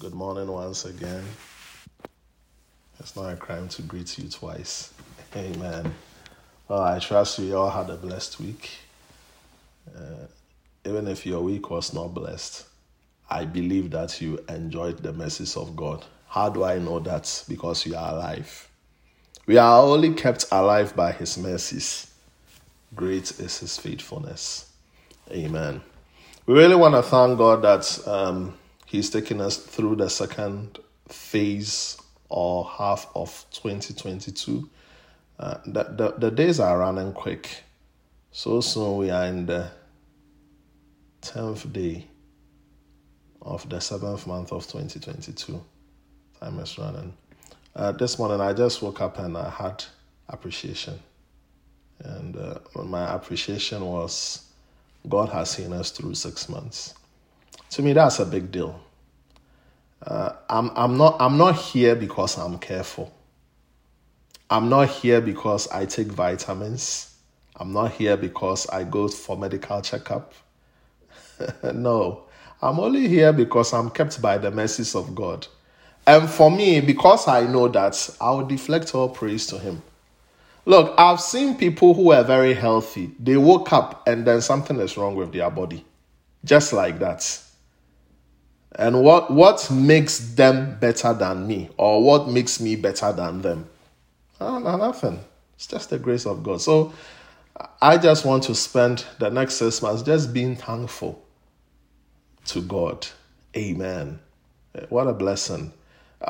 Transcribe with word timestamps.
Good 0.00 0.14
morning 0.14 0.50
once 0.50 0.86
again. 0.86 1.22
It's 2.98 3.14
not 3.14 3.34
a 3.34 3.36
crime 3.36 3.68
to 3.68 3.82
greet 3.82 4.16
you 4.16 4.30
twice. 4.30 4.94
Amen. 5.36 5.94
Well, 6.66 6.80
I 6.80 6.98
trust 7.00 7.38
you 7.38 7.54
all 7.54 7.68
had 7.68 7.90
a 7.90 7.96
blessed 7.96 8.40
week. 8.40 8.78
Uh, 9.94 10.24
even 10.86 11.06
if 11.06 11.26
your 11.26 11.42
week 11.42 11.68
was 11.68 11.92
not 11.92 12.14
blessed, 12.14 12.64
I 13.28 13.44
believe 13.44 13.90
that 13.90 14.22
you 14.22 14.42
enjoyed 14.48 15.02
the 15.02 15.12
mercies 15.12 15.54
of 15.54 15.76
God. 15.76 16.06
How 16.28 16.48
do 16.48 16.64
I 16.64 16.78
know 16.78 16.98
that? 17.00 17.44
Because 17.46 17.84
you 17.84 17.94
are 17.94 18.14
alive. 18.14 18.70
We 19.44 19.58
are 19.58 19.82
only 19.82 20.14
kept 20.14 20.46
alive 20.50 20.96
by 20.96 21.12
His 21.12 21.36
mercies. 21.36 22.10
Great 22.94 23.32
is 23.38 23.58
His 23.58 23.76
faithfulness. 23.76 24.72
Amen. 25.30 25.82
We 26.46 26.54
really 26.54 26.76
want 26.76 26.94
to 26.94 27.02
thank 27.02 27.36
God 27.36 27.60
that 27.60 28.08
um, 28.08 28.54
He's 28.90 29.08
taking 29.08 29.40
us 29.40 29.56
through 29.56 29.96
the 29.96 30.10
second 30.10 30.80
phase 31.08 31.96
or 32.28 32.64
half 32.64 33.06
of 33.14 33.46
2022. 33.52 34.68
Uh, 35.38 35.58
the, 35.64 35.84
the, 35.84 36.14
the 36.18 36.30
days 36.32 36.58
are 36.58 36.76
running 36.76 37.12
quick. 37.12 37.62
So 38.32 38.60
soon 38.60 38.96
we 38.96 39.10
are 39.10 39.26
in 39.26 39.46
the 39.46 39.70
10th 41.22 41.72
day 41.72 42.08
of 43.40 43.68
the 43.68 43.80
seventh 43.80 44.26
month 44.26 44.50
of 44.50 44.66
2022. 44.66 45.64
Time 46.40 46.58
is 46.58 46.76
running. 46.76 47.14
Uh, 47.76 47.92
this 47.92 48.18
morning 48.18 48.40
I 48.40 48.52
just 48.52 48.82
woke 48.82 49.00
up 49.00 49.20
and 49.20 49.38
I 49.38 49.50
had 49.50 49.84
appreciation. 50.28 50.98
And 52.00 52.36
uh, 52.36 52.58
my 52.82 53.14
appreciation 53.14 53.86
was 53.86 54.46
God 55.08 55.28
has 55.28 55.50
seen 55.50 55.72
us 55.74 55.92
through 55.92 56.14
six 56.16 56.48
months. 56.48 56.94
To 57.70 57.82
me, 57.82 57.92
that's 57.92 58.18
a 58.18 58.26
big 58.26 58.50
deal. 58.50 58.80
Uh, 60.02 60.32
I'm, 60.48 60.70
I'm, 60.76 60.96
not, 60.96 61.16
I'm 61.20 61.36
not 61.38 61.56
here 61.56 61.94
because 61.94 62.36
I'm 62.38 62.58
careful. 62.58 63.12
I'm 64.48 64.68
not 64.68 64.88
here 64.88 65.20
because 65.20 65.68
I 65.68 65.86
take 65.86 66.08
vitamins. 66.08 67.14
I'm 67.54 67.72
not 67.72 67.92
here 67.92 68.16
because 68.16 68.66
I 68.68 68.84
go 68.84 69.06
for 69.06 69.36
medical 69.36 69.80
checkup. 69.82 70.34
no, 71.74 72.24
I'm 72.60 72.80
only 72.80 73.06
here 73.06 73.32
because 73.32 73.72
I'm 73.72 73.90
kept 73.90 74.20
by 74.20 74.38
the 74.38 74.50
mercies 74.50 74.94
of 74.94 75.14
God. 75.14 75.46
And 76.06 76.28
for 76.28 76.50
me, 76.50 76.80
because 76.80 77.28
I 77.28 77.46
know 77.46 77.68
that, 77.68 78.10
I'll 78.20 78.44
deflect 78.44 78.94
all 78.94 79.08
praise 79.10 79.46
to 79.48 79.58
Him. 79.58 79.82
Look, 80.64 80.94
I've 80.98 81.20
seen 81.20 81.56
people 81.56 81.94
who 81.94 82.12
are 82.12 82.24
very 82.24 82.54
healthy. 82.54 83.12
They 83.20 83.36
woke 83.36 83.72
up 83.72 84.06
and 84.08 84.26
then 84.26 84.40
something 84.40 84.78
is 84.80 84.96
wrong 84.96 85.14
with 85.14 85.32
their 85.32 85.50
body. 85.50 85.84
Just 86.44 86.72
like 86.72 86.98
that. 86.98 87.40
And 88.76 89.02
what, 89.02 89.30
what 89.30 89.70
makes 89.70 90.18
them 90.34 90.78
better 90.78 91.12
than 91.12 91.46
me? 91.46 91.70
Or 91.76 92.02
what 92.02 92.28
makes 92.28 92.60
me 92.60 92.76
better 92.76 93.12
than 93.12 93.42
them? 93.42 93.68
Oh, 94.40 94.58
no, 94.58 94.76
nothing. 94.76 95.20
It's 95.56 95.66
just 95.66 95.90
the 95.90 95.98
grace 95.98 96.24
of 96.24 96.42
God. 96.42 96.60
So 96.60 96.92
I 97.82 97.98
just 97.98 98.24
want 98.24 98.44
to 98.44 98.54
spend 98.54 99.04
the 99.18 99.30
next 99.30 99.54
six 99.54 99.82
months 99.82 100.02
just 100.02 100.32
being 100.32 100.56
thankful 100.56 101.22
to 102.46 102.62
God. 102.62 103.06
Amen. 103.56 104.20
What 104.88 105.08
a 105.08 105.12
blessing. 105.12 105.72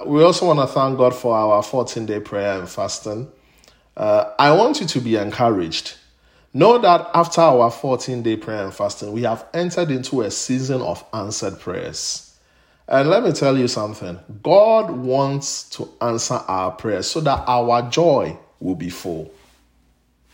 We 0.07 0.23
also 0.23 0.47
want 0.47 0.61
to 0.61 0.67
thank 0.67 0.99
God 0.99 1.15
for 1.15 1.37
our 1.37 1.63
14 1.63 2.07
day 2.07 2.21
prayer 2.21 2.59
and 2.59 2.69
fasting. 2.69 3.31
Uh, 3.97 4.33
I 4.39 4.53
want 4.53 4.81
you 4.81 4.87
to 4.87 5.01
be 5.01 5.17
encouraged. 5.17 5.95
Know 6.53 6.79
that 6.79 7.11
after 7.15 7.41
our 7.41 7.71
14 7.71 8.23
day 8.23 8.37
prayer 8.37 8.65
and 8.65 8.75
fasting, 8.75 9.13
we 9.13 9.23
have 9.23 9.47
entered 9.53 9.91
into 9.91 10.23
a 10.23 10.31
season 10.31 10.81
of 10.81 11.05
answered 11.13 11.61
prayers. 11.61 12.30
And 12.91 13.09
let 13.09 13.23
me 13.23 13.31
tell 13.31 13.57
you 13.57 13.69
something 13.69 14.19
God 14.43 14.91
wants 14.91 15.63
to 15.71 15.89
answer 16.01 16.35
our 16.35 16.73
prayers 16.73 17.09
so 17.09 17.21
that 17.21 17.45
our 17.47 17.89
joy 17.89 18.37
will 18.59 18.75
be 18.75 18.91
full. 18.91 19.31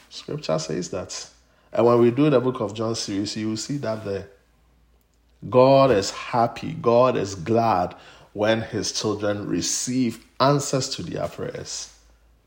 Scripture 0.09 0.59
says 0.59 0.89
that. 0.91 1.29
And 1.73 1.85
when 1.85 2.01
we 2.01 2.11
do 2.11 2.31
the 2.31 2.41
book 2.41 2.61
of 2.61 2.73
John 2.73 2.95
series, 2.95 3.37
you 3.37 3.51
will 3.51 3.57
see 3.59 3.77
that 3.79 4.05
there. 4.07 4.29
God 5.51 5.91
is 5.91 6.11
happy, 6.11 6.73
God 6.73 7.19
is 7.19 7.35
glad 7.35 7.95
when 8.33 8.63
his 8.63 8.93
children 8.93 9.47
receive 9.47 10.25
answers 10.41 10.89
to 10.97 11.03
their 11.03 11.29
prayers 11.29 11.95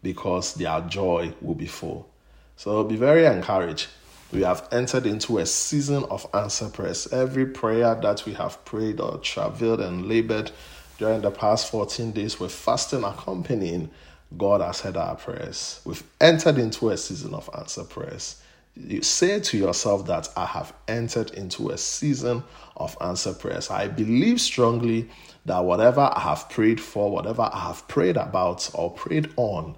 because 0.02 0.56
their 0.56 0.82
joy 0.82 1.34
will 1.40 1.54
be 1.54 1.68
full. 1.68 2.10
So 2.56 2.84
be 2.84 2.96
very 2.96 3.26
encouraged. 3.26 3.88
We 4.32 4.42
have 4.44 4.68
entered 4.72 5.08
into 5.08 5.40
a 5.40 5.46
season 5.46 6.04
of 6.04 6.28
answer 6.36 6.70
prayers. 6.70 7.12
Every 7.12 7.48
prayer 7.48 7.96
that 7.96 8.26
we 8.28 8.34
have 8.34 8.64
prayed 8.64 9.00
or 9.00 9.18
traveled 9.18 9.82
and 9.82 10.08
labored 10.08 10.52
during 11.00 11.22
the 11.22 11.32
past 11.32 11.72
14 11.72 12.12
days 12.12 12.40
with 12.40 12.52
fasting 12.52 13.04
accompanying, 13.04 13.90
God 14.38 14.62
has 14.62 14.82
heard 14.82 14.98
our 14.98 15.16
prayers. 15.16 15.82
We've 15.84 16.04
entered 16.22 16.60
into 16.60 16.92
a 16.92 16.98
season 16.98 17.34
of 17.34 17.50
answer 17.58 17.84
prayers. 17.84 18.40
You 18.76 19.02
say 19.02 19.40
to 19.40 19.58
yourself 19.58 20.06
that 20.06 20.30
I 20.38 20.46
have 20.46 20.74
entered 20.88 21.32
into 21.32 21.72
a 21.72 21.78
season 21.78 22.44
of 22.78 22.96
answer 23.02 23.34
prayers. 23.34 23.72
I 23.72 23.88
believe 23.88 24.40
strongly 24.40 25.10
that 25.46 25.66
whatever 25.66 26.02
I 26.02 26.20
have 26.20 26.50
prayed 26.52 26.80
for, 26.80 27.10
whatever 27.10 27.50
I 27.52 27.60
have 27.62 27.88
prayed 27.88 28.16
about 28.16 28.70
or 28.76 28.92
prayed 28.92 29.32
on, 29.38 29.76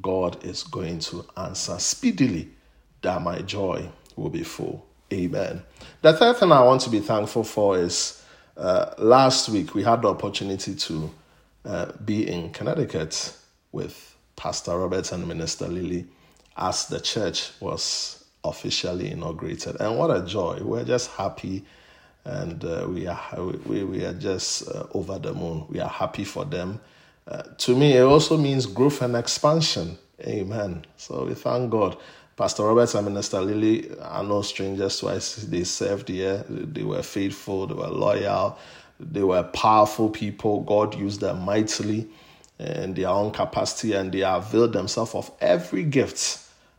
God 0.00 0.44
is 0.44 0.64
going 0.64 0.98
to 1.00 1.24
answer 1.36 1.78
speedily 1.78 2.50
that 3.02 3.20
my 3.22 3.38
joy 3.40 3.88
will 4.16 4.30
be 4.30 4.42
full. 4.42 4.84
Amen. 5.12 5.62
The 6.00 6.12
third 6.14 6.38
thing 6.38 6.52
I 6.52 6.62
want 6.62 6.80
to 6.82 6.90
be 6.90 7.00
thankful 7.00 7.44
for 7.44 7.78
is 7.78 8.24
uh, 8.56 8.94
last 8.98 9.48
week 9.48 9.74
we 9.74 9.82
had 9.82 10.02
the 10.02 10.08
opportunity 10.08 10.74
to 10.74 11.10
uh, 11.64 11.92
be 12.04 12.28
in 12.28 12.50
Connecticut 12.50 13.36
with 13.72 14.16
Pastor 14.36 14.78
Robert 14.78 15.12
and 15.12 15.26
Minister 15.28 15.68
Lily 15.68 16.06
as 16.56 16.86
the 16.86 17.00
church 17.00 17.50
was 17.60 18.24
officially 18.44 19.10
inaugurated. 19.10 19.76
And 19.80 19.98
what 19.98 20.10
a 20.10 20.24
joy! 20.24 20.58
We're 20.62 20.84
just 20.84 21.10
happy 21.10 21.64
and 22.24 22.64
uh, 22.64 22.86
we, 22.88 23.06
are, 23.06 23.20
we, 23.66 23.84
we 23.84 24.04
are 24.04 24.12
just 24.14 24.68
uh, 24.68 24.86
over 24.94 25.18
the 25.18 25.34
moon. 25.34 25.64
We 25.68 25.80
are 25.80 25.88
happy 25.88 26.24
for 26.24 26.44
them. 26.44 26.80
Uh, 27.26 27.42
to 27.58 27.76
me, 27.76 27.94
it 27.96 28.02
also 28.02 28.36
means 28.36 28.66
growth 28.66 29.02
and 29.02 29.16
expansion. 29.16 29.98
Amen. 30.20 30.84
So 30.96 31.24
we 31.24 31.34
thank 31.34 31.70
God. 31.70 31.96
Pastor 32.36 32.64
Roberts 32.64 32.94
and 32.94 33.06
Minister 33.06 33.40
Lily 33.40 33.90
are 34.00 34.24
no 34.24 34.42
strangers 34.42 34.98
to 35.00 35.08
us. 35.08 35.36
They 35.36 35.64
served 35.64 36.08
here, 36.08 36.44
they 36.48 36.82
were 36.82 37.02
faithful, 37.02 37.66
they 37.66 37.74
were 37.74 37.88
loyal, 37.88 38.58
they 38.98 39.22
were 39.22 39.42
powerful 39.42 40.08
people. 40.08 40.62
God 40.62 40.94
used 40.94 41.20
them 41.20 41.42
mightily 41.42 42.08
in 42.58 42.94
their 42.94 43.08
own 43.08 43.32
capacity 43.32 43.92
and 43.92 44.10
they 44.12 44.22
availed 44.22 44.72
themselves 44.72 45.14
of 45.14 45.30
every 45.40 45.84
gift. 45.84 46.38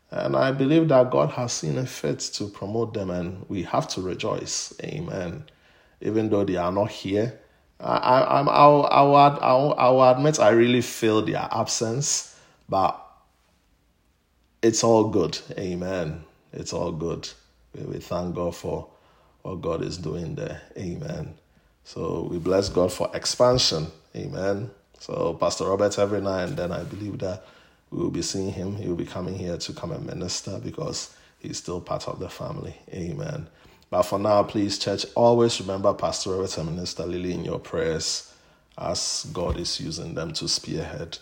And 0.10 0.36
I 0.36 0.52
believe 0.52 0.88
that 0.90 1.12
God 1.12 1.32
has 1.32 1.54
seen 1.54 1.78
a 1.78 1.86
fit 1.86 2.20
to 2.20 2.48
promote 2.48 2.94
them 2.94 3.10
and 3.10 3.46
we 3.50 3.64
have 3.64 3.88
to 3.90 4.02
rejoice. 4.02 4.74
Amen. 4.84 5.44
Even 6.02 6.30
though 6.30 6.44
they 6.44 6.56
are 6.56 6.72
not 6.72 6.92
here, 6.92 7.40
I, 7.80 7.98
I, 7.98 8.42
I'll, 8.42 8.88
I'll, 8.90 9.16
I'll, 9.16 9.76
I'll 9.78 10.16
admit 10.16 10.40
I 10.40 10.50
really 10.50 10.82
feel 10.82 11.22
their 11.22 11.48
absence, 11.52 12.38
but 12.70 13.03
it's 14.64 14.84
all 14.84 15.10
good. 15.10 15.38
Amen. 15.60 16.24
It's 16.54 16.74
all 16.74 16.92
good. 16.94 17.30
We, 17.76 18.00
thank 18.00 18.36
God 18.36 18.56
for 18.56 18.90
what 19.44 19.62
God 19.62 19.84
is 19.84 19.98
doing 19.98 20.36
there. 20.36 20.62
Amen. 20.78 21.36
So 21.84 22.28
we 22.32 22.40
bless 22.40 22.70
God 22.70 22.92
for 22.92 23.12
expansion. 23.14 23.88
Amen. 24.16 24.72
So 25.00 25.34
Pastor 25.36 25.66
Robert, 25.66 26.00
every 26.00 26.22
now 26.22 26.40
and 26.40 26.58
then, 26.58 26.72
I 26.72 26.84
believe 26.84 27.20
that 27.20 27.46
we 27.92 28.00
will 28.02 28.12
be 28.12 28.24
seeing 28.24 28.54
him. 28.54 28.78
He 28.78 28.88
will 28.88 28.96
be 28.96 29.06
coming 29.06 29.38
here 29.38 29.58
to 29.58 29.74
come 29.74 29.92
and 29.92 30.06
minister 30.06 30.60
because 30.64 31.16
he's 31.40 31.58
still 31.58 31.82
part 31.82 32.08
of 32.08 32.20
the 32.20 32.30
family. 32.30 32.76
Amen. 32.94 33.48
But 33.92 34.04
for 34.04 34.20
now, 34.20 34.44
please, 34.44 34.80
church, 34.80 35.06
always 35.16 35.60
remember 35.62 35.94
Pastor 35.94 36.32
Robert 36.32 36.58
and 36.58 36.72
Minister 36.72 37.06
Lily 37.06 37.34
in 37.34 37.46
your 37.46 37.60
prayers 37.60 38.34
as 38.78 39.28
God 39.34 39.60
is 39.60 39.80
using 39.80 40.16
them 40.16 40.34
to 40.34 40.48
spearhead 40.48 41.20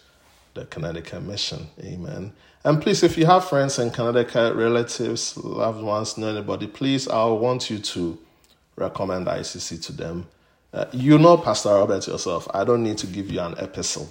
the 0.53 0.65
Connecticut 0.65 1.24
mission. 1.24 1.68
Amen. 1.83 2.33
And 2.63 2.81
please, 2.81 3.03
if 3.03 3.18
you 3.18 3.25
have 3.25 3.48
friends 3.48 3.80
in 3.80 3.89
Connecticut, 3.89 4.56
relatives, 4.56 5.36
loved 5.38 5.81
ones, 5.81 6.18
know 6.18 6.27
anybody, 6.27 6.68
please, 6.68 7.07
I 7.07 7.25
want 7.25 7.69
you 7.69 7.80
to 7.80 8.19
recommend 8.75 9.27
ICC 9.27 9.83
to 9.86 9.92
them. 9.94 10.27
Uh, 10.74 10.86
you 10.94 11.18
know 11.18 11.38
Pastor 11.38 11.69
Robert 11.69 12.07
yourself. 12.07 12.48
I 12.53 12.63
don't 12.63 12.83
need 12.83 12.98
to 13.00 13.07
give 13.07 13.30
you 13.31 13.42
an 13.42 13.56
epistle. 13.57 14.07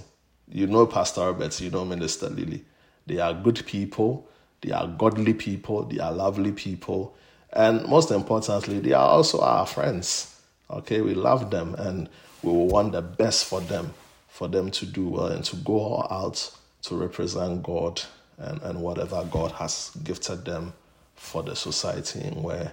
You 0.49 0.67
know 0.67 0.87
Pastor 0.87 1.23
Robert, 1.23 1.59
you 1.61 1.71
know 1.71 1.85
Minister 1.85 2.29
Lily. 2.29 2.65
They 3.07 3.19
are 3.19 3.33
good 3.33 3.65
people, 3.67 4.29
they 4.61 4.73
are 4.73 4.87
godly 4.87 5.33
people, 5.33 5.85
they 5.85 6.01
are 6.01 6.13
lovely 6.13 6.53
people, 6.53 7.17
and 7.53 7.87
most 7.87 8.11
importantly, 8.11 8.79
they 8.81 8.93
are 8.93 9.09
also 9.09 9.41
our 9.41 9.67
friends. 9.67 10.41
Okay, 10.71 11.01
we 11.01 11.15
love 11.15 11.51
them 11.51 11.75
and 11.77 12.09
we 12.43 12.53
will 12.53 12.69
want 12.69 12.93
the 12.93 13.03
best 13.03 13.47
for 13.47 13.61
them 13.61 13.93
for 14.41 14.49
them 14.49 14.71
to 14.71 14.87
do 14.87 15.07
well 15.07 15.27
and 15.27 15.45
to 15.45 15.55
go 15.57 16.01
out 16.11 16.51
to 16.81 16.97
represent 16.97 17.63
God 17.63 18.01
and, 18.39 18.59
and 18.63 18.81
whatever 18.81 19.23
God 19.31 19.53
has 19.53 19.91
gifted 20.03 20.47
them 20.47 20.73
for 21.15 21.43
the 21.43 21.55
society 21.55 22.21
in 22.23 22.43
where 22.43 22.73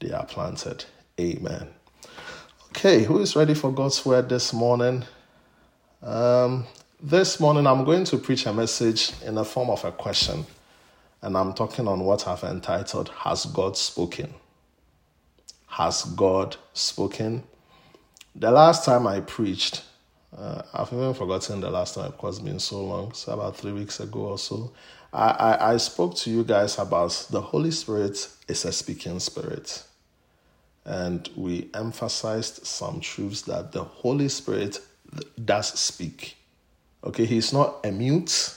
they 0.00 0.10
are 0.10 0.24
planted. 0.24 0.86
Amen. 1.20 1.68
Okay, 2.68 3.02
who 3.02 3.18
is 3.18 3.36
ready 3.36 3.52
for 3.52 3.70
God's 3.70 4.06
word 4.06 4.30
this 4.30 4.54
morning? 4.54 5.04
Um, 6.02 6.64
this 7.02 7.38
morning, 7.38 7.66
I'm 7.66 7.84
going 7.84 8.04
to 8.04 8.16
preach 8.16 8.46
a 8.46 8.52
message 8.54 9.12
in 9.22 9.34
the 9.34 9.44
form 9.44 9.68
of 9.68 9.84
a 9.84 9.92
question, 9.92 10.46
and 11.20 11.36
I'm 11.36 11.52
talking 11.52 11.86
on 11.86 12.00
what 12.06 12.26
I've 12.26 12.42
entitled 12.42 13.10
Has 13.18 13.44
God 13.44 13.76
Spoken? 13.76 14.32
Has 15.66 16.04
God 16.04 16.56
Spoken? 16.72 17.42
The 18.34 18.50
last 18.50 18.86
time 18.86 19.06
I 19.06 19.20
preached, 19.20 19.82
uh, 20.36 20.62
I've 20.74 20.92
even 20.92 21.14
forgotten 21.14 21.60
the 21.60 21.70
last 21.70 21.94
time 21.94 22.10
because 22.12 22.38
it's 22.38 22.44
been 22.44 22.58
so 22.60 22.84
long, 22.84 23.12
so 23.12 23.32
about 23.32 23.56
three 23.56 23.72
weeks 23.72 24.00
ago 24.00 24.20
or 24.20 24.38
so. 24.38 24.72
I, 25.12 25.28
I, 25.30 25.72
I 25.74 25.76
spoke 25.76 26.16
to 26.16 26.30
you 26.30 26.44
guys 26.44 26.78
about 26.78 27.26
the 27.30 27.40
Holy 27.40 27.70
Spirit 27.70 28.28
is 28.48 28.64
a 28.64 28.72
speaking 28.72 29.20
spirit 29.20 29.84
and 30.84 31.28
we 31.36 31.70
emphasized 31.74 32.66
some 32.66 33.00
truths 33.00 33.42
that 33.42 33.72
the 33.72 33.84
Holy 33.84 34.28
Spirit 34.28 34.80
does 35.44 35.78
speak. 35.78 36.36
Okay, 37.04 37.24
he's 37.24 37.52
not 37.52 37.84
a 37.84 37.90
mute. 37.92 38.56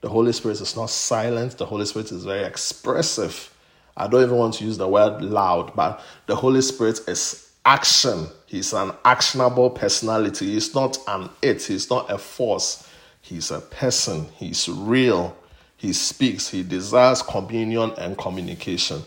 The 0.00 0.08
Holy 0.08 0.32
Spirit 0.32 0.60
is 0.60 0.76
not 0.76 0.90
silent. 0.90 1.58
The 1.58 1.66
Holy 1.66 1.84
Spirit 1.84 2.10
is 2.10 2.24
very 2.24 2.44
expressive. 2.44 3.54
I 3.96 4.08
don't 4.08 4.22
even 4.22 4.36
want 4.36 4.54
to 4.54 4.64
use 4.64 4.78
the 4.78 4.88
word 4.88 5.22
loud, 5.22 5.74
but 5.76 6.02
the 6.26 6.34
Holy 6.34 6.62
Spirit 6.62 7.00
is 7.06 7.41
action. 7.64 8.26
He's 8.46 8.72
an 8.72 8.92
actionable 9.04 9.70
personality. 9.70 10.52
He's 10.52 10.74
not 10.74 10.98
an 11.08 11.30
it, 11.40 11.62
he's 11.62 11.88
not 11.90 12.10
a 12.10 12.18
force. 12.18 12.88
He's 13.20 13.50
a 13.52 13.60
person. 13.60 14.26
He's 14.36 14.68
real. 14.68 15.36
He 15.76 15.92
speaks. 15.92 16.48
He 16.48 16.62
desires 16.62 17.22
communion 17.22 17.92
and 17.96 18.18
communication. 18.18 19.02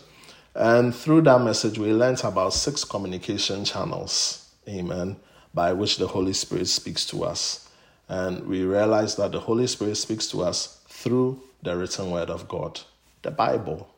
And 0.54 0.94
through 0.94 1.22
that 1.22 1.42
message, 1.42 1.78
we 1.78 1.92
learned 1.92 2.24
about 2.24 2.54
six 2.54 2.82
communication 2.82 3.64
channels, 3.64 4.48
amen, 4.66 5.16
by 5.52 5.74
which 5.74 5.98
the 5.98 6.06
Holy 6.06 6.32
Spirit 6.32 6.66
speaks 6.66 7.04
to 7.06 7.24
us. 7.24 7.68
And 8.08 8.46
we 8.46 8.64
realized 8.64 9.18
that 9.18 9.32
the 9.32 9.40
Holy 9.40 9.66
Spirit 9.66 9.96
speaks 9.96 10.28
to 10.28 10.42
us 10.42 10.80
through 10.88 11.42
the 11.62 11.76
written 11.76 12.10
word 12.10 12.30
of 12.30 12.48
God, 12.48 12.80
the 13.20 13.30
Bible. 13.30 13.88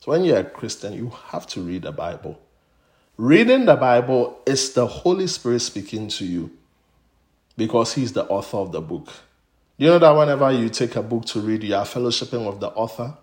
So 0.00 0.10
when 0.10 0.24
you're 0.24 0.38
a 0.38 0.44
Christian, 0.44 0.94
you 0.94 1.12
have 1.28 1.46
to 1.48 1.60
read 1.60 1.82
the 1.82 1.92
Bible. 1.92 2.40
Reading 3.18 3.66
the 3.66 3.74
Bible 3.74 4.38
is 4.46 4.74
the 4.74 4.86
Holy 4.86 5.26
Spirit 5.26 5.58
speaking 5.58 6.06
to 6.06 6.24
you 6.24 6.52
because 7.56 7.94
He's 7.94 8.12
the 8.12 8.24
author 8.26 8.58
of 8.58 8.70
the 8.70 8.80
book. 8.80 9.12
You 9.76 9.88
know 9.88 9.98
that 9.98 10.12
whenever 10.12 10.52
you 10.52 10.68
take 10.68 10.94
a 10.94 11.02
book 11.02 11.24
to 11.26 11.40
read, 11.40 11.64
you 11.64 11.74
are 11.74 11.84
fellowshipping 11.84 12.48
with 12.48 12.60
the 12.60 12.68
author? 12.68 13.16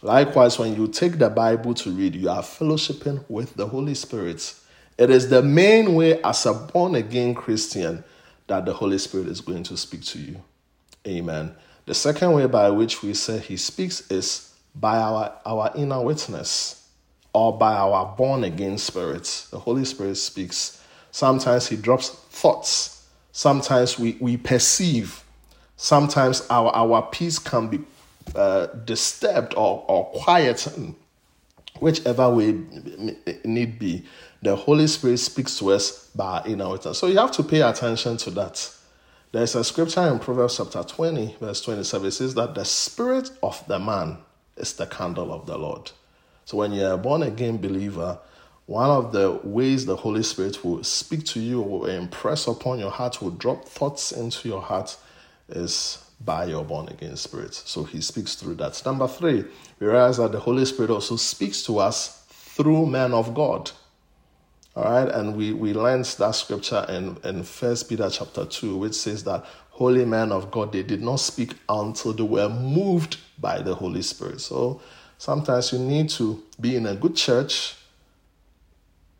Likewise, 0.00 0.58
when 0.58 0.74
you 0.74 0.88
take 0.88 1.18
the 1.18 1.28
Bible 1.28 1.74
to 1.74 1.90
read, 1.90 2.14
you 2.14 2.30
are 2.30 2.40
fellowshipping 2.40 3.22
with 3.28 3.52
the 3.54 3.66
Holy 3.66 3.94
Spirit. 3.94 4.54
It 4.96 5.10
is 5.10 5.28
the 5.28 5.42
main 5.42 5.94
way, 5.94 6.22
as 6.22 6.46
a 6.46 6.54
born 6.54 6.94
again 6.94 7.34
Christian, 7.34 8.02
that 8.46 8.64
the 8.64 8.72
Holy 8.72 8.96
Spirit 8.96 9.26
is 9.26 9.42
going 9.42 9.64
to 9.64 9.76
speak 9.76 10.04
to 10.04 10.18
you. 10.18 10.42
Amen. 11.06 11.54
The 11.84 11.92
second 11.92 12.32
way 12.32 12.46
by 12.46 12.70
which 12.70 13.02
we 13.02 13.12
say 13.12 13.40
He 13.40 13.58
speaks 13.58 14.10
is 14.10 14.54
by 14.74 14.96
our, 14.96 15.34
our 15.44 15.70
inner 15.76 16.00
witness 16.00 16.83
or 17.34 17.58
by 17.58 17.74
our 17.74 18.14
born 18.16 18.44
again 18.44 18.78
spirit. 18.78 19.46
The 19.50 19.58
Holy 19.58 19.84
Spirit 19.84 20.16
speaks. 20.16 20.82
Sometimes 21.10 21.66
He 21.68 21.76
drops 21.76 22.08
thoughts, 22.08 23.06
sometimes 23.32 23.98
we, 23.98 24.16
we 24.20 24.36
perceive, 24.36 25.22
sometimes 25.76 26.46
our, 26.48 26.70
our 26.70 27.02
peace 27.02 27.38
can 27.38 27.68
be 27.68 27.80
uh, 28.34 28.66
disturbed 28.84 29.54
or, 29.56 29.84
or 29.86 30.06
quietened, 30.12 30.94
whichever 31.80 32.30
way 32.30 32.58
need 33.44 33.78
be, 33.78 34.04
the 34.42 34.56
Holy 34.56 34.86
Spirit 34.86 35.18
speaks 35.18 35.58
to 35.58 35.72
us 35.72 36.08
by 36.14 36.42
inner 36.46 36.68
witness. 36.68 36.98
So 36.98 37.06
you 37.06 37.18
have 37.18 37.32
to 37.32 37.42
pay 37.42 37.62
attention 37.62 38.16
to 38.18 38.30
that. 38.32 38.70
There's 39.32 39.54
a 39.56 39.64
scripture 39.64 40.06
in 40.06 40.18
Proverbs 40.20 40.58
chapter 40.58 40.82
20, 40.82 41.36
verse 41.40 41.60
27. 41.62 42.06
It 42.06 42.10
says 42.12 42.34
that 42.34 42.54
the 42.54 42.64
spirit 42.64 43.30
of 43.42 43.66
the 43.66 43.78
man 43.78 44.18
is 44.56 44.74
the 44.74 44.86
candle 44.86 45.32
of 45.32 45.46
the 45.46 45.58
Lord. 45.58 45.90
So 46.44 46.58
when 46.58 46.72
you're 46.72 46.92
a 46.92 46.98
born 46.98 47.22
again 47.22 47.58
believer, 47.58 48.18
one 48.66 48.90
of 48.90 49.12
the 49.12 49.40
ways 49.44 49.84
the 49.84 49.96
Holy 49.96 50.22
Spirit 50.22 50.64
will 50.64 50.82
speak 50.84 51.24
to 51.26 51.40
you, 51.40 51.60
will 51.60 51.86
impress 51.86 52.46
upon 52.46 52.78
your 52.78 52.90
heart, 52.90 53.20
will 53.20 53.30
drop 53.30 53.66
thoughts 53.66 54.12
into 54.12 54.48
your 54.48 54.62
heart, 54.62 54.96
is 55.48 56.04
by 56.20 56.46
your 56.46 56.64
born 56.64 56.88
again 56.88 57.16
spirit. 57.16 57.54
So 57.54 57.84
he 57.84 58.00
speaks 58.00 58.34
through 58.34 58.54
that. 58.56 58.80
Number 58.86 59.06
three, 59.06 59.44
we 59.78 59.86
realize 59.86 60.16
that 60.16 60.32
the 60.32 60.40
Holy 60.40 60.64
Spirit 60.64 60.90
also 60.90 61.16
speaks 61.16 61.62
to 61.64 61.78
us 61.78 62.24
through 62.28 62.86
men 62.86 63.12
of 63.12 63.34
God. 63.34 63.70
All 64.76 64.84
right, 64.90 65.08
and 65.08 65.36
we, 65.36 65.52
we 65.52 65.72
learned 65.72 66.04
that 66.04 66.34
scripture 66.34 66.84
in, 66.88 67.16
in 67.22 67.44
First 67.44 67.88
Peter 67.88 68.08
chapter 68.10 68.44
2, 68.44 68.76
which 68.76 68.94
says 68.94 69.22
that 69.24 69.44
holy 69.70 70.04
men 70.04 70.32
of 70.32 70.50
God, 70.50 70.72
they 70.72 70.82
did 70.82 71.00
not 71.00 71.16
speak 71.16 71.54
until 71.68 72.12
they 72.12 72.24
were 72.24 72.48
moved 72.48 73.18
by 73.38 73.62
the 73.62 73.74
Holy 73.74 74.02
Spirit. 74.02 74.40
So 74.40 74.80
sometimes 75.18 75.72
you 75.72 75.78
need 75.78 76.08
to 76.10 76.42
be 76.60 76.76
in 76.76 76.86
a 76.86 76.94
good 76.94 77.16
church. 77.16 77.76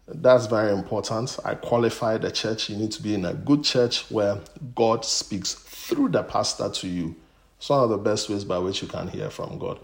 That's 0.07 0.47
very 0.47 0.73
important. 0.73 1.39
I 1.45 1.55
qualify 1.55 2.19
the 2.19 2.31
church. 2.31 2.69
You 2.69 2.77
need 2.77 2.93
to 2.93 3.03
be 3.03 3.15
in 3.15 3.25
a 3.25 3.35
good 3.35 3.65
church 3.65 4.11
where 4.11 4.39
God 4.75 5.05
speaks 5.05 5.55
through 5.55 6.11
the 6.11 6.23
pastor 6.23 6.69
to 6.69 6.89
you. 6.89 7.17
It's 7.59 7.71
one 7.71 7.83
of 7.83 7.91
the 7.91 7.97
best 7.97 8.29
ways 8.29 8.45
by 8.45 8.59
which 8.59 8.83
you 8.83 8.89
can 8.89 9.09
hear 9.09 9.31
from 9.31 9.59
God. 9.59 9.81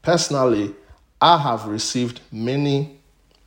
Personally, 0.00 0.74
I 1.20 1.36
have 1.36 1.66
received 1.66 2.20
many 2.32 2.98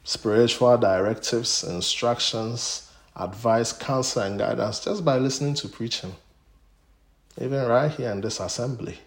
spiritual 0.04 0.78
directives, 0.78 1.64
instructions, 1.64 2.92
advice, 3.16 3.74
counsel, 3.74 4.24
and 4.24 4.38
guidance 4.38 4.84
just 4.84 5.04
by 5.04 5.18
listening 5.18 5.54
to 5.56 5.68
preaching, 5.68 6.14
even 7.40 7.66
right 7.68 7.92
here 7.92 8.12
in 8.12 8.22
this 8.22 8.40
assembly. 8.40 9.00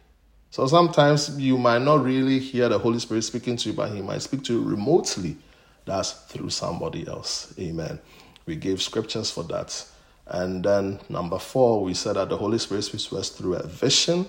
So 0.54 0.68
sometimes 0.68 1.36
you 1.36 1.58
might 1.58 1.82
not 1.82 2.04
really 2.04 2.38
hear 2.38 2.68
the 2.68 2.78
Holy 2.78 3.00
Spirit 3.00 3.22
speaking 3.22 3.56
to 3.56 3.70
you, 3.70 3.74
but 3.74 3.90
He 3.90 4.00
might 4.00 4.22
speak 4.22 4.44
to 4.44 4.52
you 4.52 4.62
remotely. 4.62 5.36
That's 5.84 6.12
through 6.12 6.50
somebody 6.50 7.08
else. 7.08 7.52
Amen. 7.58 7.98
We 8.46 8.54
gave 8.54 8.80
scriptures 8.80 9.32
for 9.32 9.42
that. 9.48 9.84
And 10.28 10.64
then 10.64 11.00
number 11.08 11.40
four, 11.40 11.82
we 11.82 11.92
said 11.92 12.14
that 12.14 12.28
the 12.28 12.36
Holy 12.36 12.58
Spirit 12.58 12.82
speaks 12.82 13.06
to 13.06 13.16
us 13.16 13.30
through 13.30 13.56
a 13.56 13.66
vision. 13.66 14.26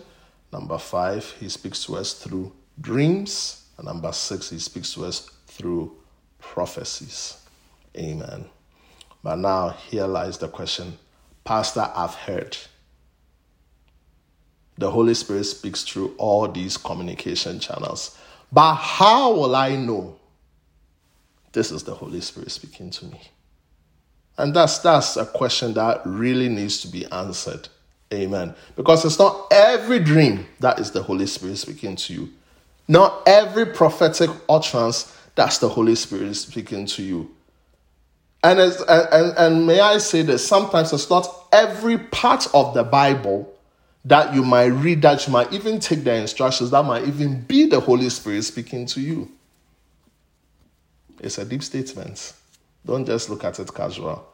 Number 0.51 0.79
five, 0.79 1.29
he 1.39 1.47
speaks 1.47 1.85
to 1.85 1.97
us 1.97 2.13
through 2.13 2.51
dreams. 2.81 3.67
And 3.77 3.85
number 3.85 4.11
six, 4.11 4.49
he 4.49 4.57
speaks 4.57 4.95
to 4.95 5.05
us 5.05 5.29
through 5.45 5.95
prophecies. 6.39 7.37
Amen. 7.95 8.45
But 9.21 9.35
now 9.35 9.69
here 9.69 10.07
lies 10.07 10.39
the 10.39 10.47
question 10.47 10.97
Pastor, 11.43 11.87
I've 11.95 12.15
heard. 12.15 12.57
The 14.77 14.91
Holy 14.91 15.13
Spirit 15.13 15.45
speaks 15.45 15.83
through 15.83 16.15
all 16.17 16.47
these 16.47 16.77
communication 16.77 17.59
channels. 17.59 18.17
But 18.51 18.75
how 18.75 19.33
will 19.33 19.55
I 19.55 19.75
know? 19.75 20.17
This 21.53 21.71
is 21.71 21.83
the 21.83 21.93
Holy 21.93 22.21
Spirit 22.21 22.51
speaking 22.51 22.89
to 22.91 23.05
me. 23.05 23.21
And 24.37 24.53
that's 24.53 24.79
that's 24.79 25.15
a 25.15 25.25
question 25.25 25.73
that 25.75 26.01
really 26.05 26.49
needs 26.49 26.81
to 26.81 26.89
be 26.89 27.05
answered. 27.11 27.69
Amen. 28.13 28.53
Because 28.75 29.05
it's 29.05 29.17
not 29.17 29.47
every 29.51 29.99
dream 29.99 30.45
that 30.59 30.79
is 30.79 30.91
the 30.91 31.01
Holy 31.01 31.25
Spirit 31.25 31.57
speaking 31.57 31.95
to 31.95 32.13
you. 32.13 32.29
Not 32.87 33.23
every 33.25 33.65
prophetic 33.65 34.29
utterance 34.47 35.17
that's 35.35 35.57
the 35.57 35.69
Holy 35.69 35.95
Spirit 35.95 36.35
speaking 36.35 36.85
to 36.87 37.03
you. 37.03 37.31
And, 38.43 38.59
and, 38.59 39.33
and 39.37 39.65
may 39.67 39.79
I 39.79 39.97
say 39.97 40.21
this, 40.21 40.47
sometimes 40.47 40.93
it's 40.93 41.09
not 41.09 41.27
every 41.51 41.97
part 41.97 42.47
of 42.53 42.73
the 42.73 42.83
Bible 42.83 43.54
that 44.05 44.33
you 44.33 44.43
might 44.43 44.65
read, 44.67 45.01
that 45.01 45.25
you 45.25 45.33
might 45.33 45.51
even 45.51 45.79
take 45.79 46.03
the 46.03 46.13
instructions, 46.13 46.69
that 46.71 46.85
might 46.85 47.07
even 47.07 47.41
be 47.41 47.65
the 47.65 47.79
Holy 47.79 48.09
Spirit 48.09 48.43
speaking 48.43 48.85
to 48.85 49.01
you. 49.01 49.29
It's 51.19 51.39
a 51.39 51.45
deep 51.45 51.63
statement. 51.63 52.33
Don't 52.85 53.05
just 53.05 53.29
look 53.29 53.43
at 53.43 53.59
it 53.59 53.73
casual. 53.73 54.27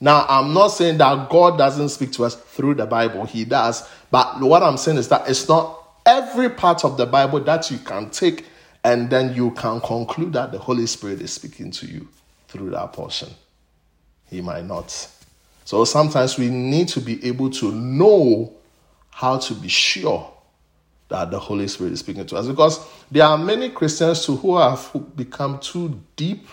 Now, 0.00 0.26
I'm 0.28 0.54
not 0.54 0.68
saying 0.68 0.98
that 0.98 1.28
God 1.28 1.58
doesn't 1.58 1.88
speak 1.88 2.12
to 2.12 2.24
us 2.24 2.36
through 2.36 2.74
the 2.74 2.86
Bible, 2.86 3.24
He 3.24 3.44
does. 3.44 3.88
But 4.10 4.40
what 4.40 4.62
I'm 4.62 4.76
saying 4.76 4.98
is 4.98 5.08
that 5.08 5.28
it's 5.28 5.48
not 5.48 5.82
every 6.04 6.50
part 6.50 6.84
of 6.84 6.96
the 6.96 7.06
Bible 7.06 7.40
that 7.40 7.70
you 7.70 7.78
can 7.78 8.10
take 8.10 8.44
and 8.84 9.10
then 9.10 9.34
you 9.34 9.50
can 9.52 9.80
conclude 9.80 10.34
that 10.34 10.52
the 10.52 10.58
Holy 10.58 10.86
Spirit 10.86 11.20
is 11.20 11.32
speaking 11.32 11.72
to 11.72 11.86
you 11.86 12.06
through 12.46 12.70
that 12.70 12.92
portion. 12.92 13.30
He 14.30 14.40
might 14.40 14.64
not. 14.64 15.08
So 15.64 15.84
sometimes 15.84 16.38
we 16.38 16.48
need 16.48 16.86
to 16.88 17.00
be 17.00 17.24
able 17.26 17.50
to 17.50 17.72
know 17.72 18.52
how 19.16 19.38
to 19.38 19.54
be 19.54 19.66
sure 19.66 20.30
that 21.08 21.30
the 21.30 21.38
Holy 21.38 21.66
Spirit 21.68 21.94
is 21.94 22.00
speaking 22.00 22.26
to 22.26 22.36
us 22.36 22.46
because 22.46 22.86
there 23.10 23.24
are 23.24 23.38
many 23.38 23.70
Christians 23.70 24.26
too 24.26 24.36
who 24.36 24.58
have 24.58 24.90
become 25.16 25.58
too 25.58 25.98
deep, 26.16 26.46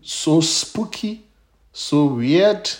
so 0.00 0.40
spooky, 0.40 1.22
so 1.74 2.06
weird, 2.06 2.70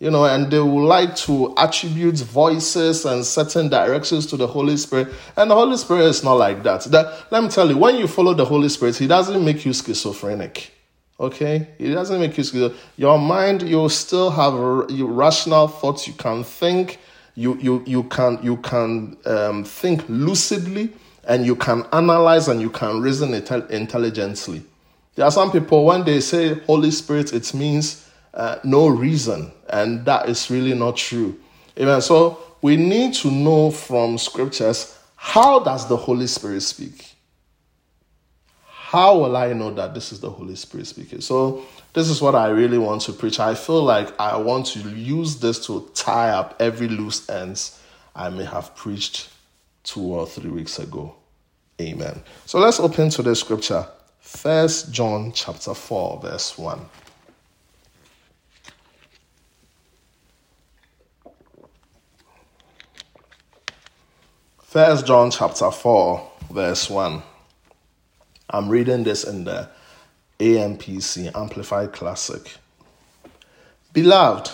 you 0.00 0.10
know, 0.10 0.24
and 0.24 0.50
they 0.50 0.60
would 0.60 0.86
like 0.86 1.14
to 1.16 1.52
attribute 1.58 2.16
voices 2.20 3.04
and 3.04 3.22
certain 3.22 3.68
directions 3.68 4.24
to 4.28 4.38
the 4.38 4.46
Holy 4.46 4.78
Spirit. 4.78 5.08
And 5.36 5.50
the 5.50 5.54
Holy 5.54 5.76
Spirit 5.76 6.06
is 6.06 6.24
not 6.24 6.34
like 6.34 6.62
that. 6.62 6.84
that. 6.84 7.30
Let 7.30 7.42
me 7.42 7.50
tell 7.50 7.68
you, 7.68 7.76
when 7.76 7.96
you 7.96 8.08
follow 8.08 8.32
the 8.32 8.46
Holy 8.46 8.70
Spirit, 8.70 8.96
He 8.96 9.06
doesn't 9.06 9.44
make 9.44 9.66
you 9.66 9.74
schizophrenic. 9.74 10.72
Okay, 11.20 11.68
it 11.78 11.90
doesn't 11.90 12.18
make 12.18 12.38
you 12.38 12.44
schizophrenic. 12.44 12.78
Your 12.96 13.18
mind, 13.18 13.60
you 13.60 13.86
still 13.90 14.30
have 14.30 14.54
rational 14.88 15.68
thoughts. 15.68 16.06
You 16.06 16.14
can 16.14 16.44
think. 16.44 16.98
You 17.38 17.56
you 17.60 17.84
you 17.86 18.02
can 18.02 18.40
you 18.42 18.56
can 18.56 19.16
um, 19.24 19.62
think 19.62 20.04
lucidly, 20.08 20.90
and 21.22 21.46
you 21.46 21.54
can 21.54 21.86
analyze 21.92 22.48
and 22.48 22.60
you 22.60 22.68
can 22.68 23.00
reason 23.00 23.32
intelligently. 23.32 24.64
There 25.14 25.24
are 25.24 25.30
some 25.30 25.52
people 25.52 25.84
when 25.84 26.04
they 26.04 26.18
say 26.18 26.54
Holy 26.64 26.90
Spirit, 26.90 27.32
it 27.32 27.54
means 27.54 28.08
uh, 28.34 28.58
no 28.64 28.88
reason, 28.88 29.52
and 29.70 30.04
that 30.04 30.28
is 30.28 30.50
really 30.50 30.74
not 30.74 30.96
true. 30.96 31.38
Amen. 31.78 32.00
So 32.02 32.40
we 32.60 32.76
need 32.76 33.14
to 33.14 33.30
know 33.30 33.70
from 33.70 34.18
scriptures 34.18 34.98
how 35.14 35.60
does 35.60 35.88
the 35.88 35.96
Holy 35.96 36.26
Spirit 36.26 36.62
speak 36.62 37.18
how 38.88 39.18
will 39.18 39.36
I 39.36 39.52
know 39.52 39.70
that 39.74 39.92
this 39.92 40.12
is 40.12 40.20
the 40.20 40.30
Holy 40.30 40.56
Spirit 40.56 40.86
speaking? 40.86 41.20
So, 41.20 41.62
this 41.92 42.08
is 42.08 42.20
what 42.20 42.34
I 42.34 42.48
really 42.48 42.78
want 42.78 43.02
to 43.02 43.12
preach. 43.12 43.40
I 43.40 43.54
feel 43.54 43.82
like 43.82 44.18
I 44.20 44.36
want 44.36 44.66
to 44.66 44.80
use 44.80 45.40
this 45.40 45.64
to 45.66 45.90
tie 45.94 46.30
up 46.30 46.56
every 46.60 46.88
loose 46.88 47.28
ends 47.28 47.80
I 48.14 48.30
may 48.30 48.44
have 48.44 48.74
preached 48.74 49.30
two 49.84 50.00
or 50.00 50.26
three 50.26 50.50
weeks 50.50 50.78
ago. 50.78 51.14
Amen. 51.80 52.22
So 52.46 52.58
let's 52.58 52.80
open 52.80 53.10
to 53.10 53.22
the 53.22 53.36
scripture. 53.36 53.86
First 54.20 54.92
John 54.92 55.32
chapter 55.32 55.72
4, 55.72 56.20
verse 56.20 56.58
1. 56.58 56.80
First 64.62 65.06
John 65.06 65.30
chapter 65.30 65.70
4, 65.70 66.30
verse 66.50 66.90
1. 66.90 67.22
I'm 68.50 68.68
reading 68.68 69.04
this 69.04 69.24
in 69.24 69.44
the 69.44 69.70
AMPC 70.38 71.34
Amplified 71.34 71.92
Classic. 71.92 72.56
Beloved, 73.92 74.50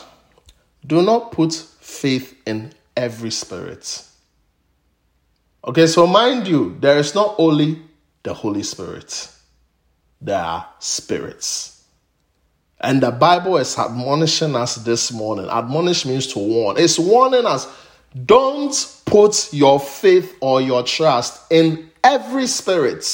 do 0.87 1.03
not 1.03 1.33
put 1.33 1.53
faith 1.53 2.37
in 2.47 2.73
every 2.97 3.31
spirit. 3.31 4.03
Okay, 5.67 5.87
so 5.87 6.07
mind 6.07 6.47
you, 6.47 6.77
there 6.81 6.99
is 6.99 7.15
not 7.15 7.35
only 7.39 7.81
the 8.23 8.35
Holy 8.35 8.63
Spirit, 8.63 9.29
there 10.21 10.39
are 10.41 10.69
spirits. 10.79 11.85
And 12.81 13.03
the 13.03 13.11
Bible 13.11 13.57
is 13.57 13.79
admonishing 13.79 14.55
us 14.57 14.77
this 14.77 15.11
morning. 15.13 15.49
Admonish 15.49 16.05
means 16.05 16.27
to 16.29 16.39
warn. 16.39 16.77
It's 16.79 16.99
warning 16.99 17.47
us 17.47 17.67
don't 18.27 19.01
put 19.07 19.53
your 19.53 19.81
faith 19.81 20.37
or 20.41 20.61
your 20.61 20.83
trust 20.83 21.51
in 21.51 21.91
every 22.05 22.47
spirit 22.47 23.05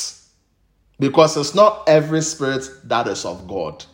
because 1.00 1.36
it's 1.36 1.54
not 1.54 1.82
every 1.88 2.20
spirit 2.20 2.68
that 2.84 3.08
is 3.08 3.24
of 3.24 3.48
God. 3.48 3.84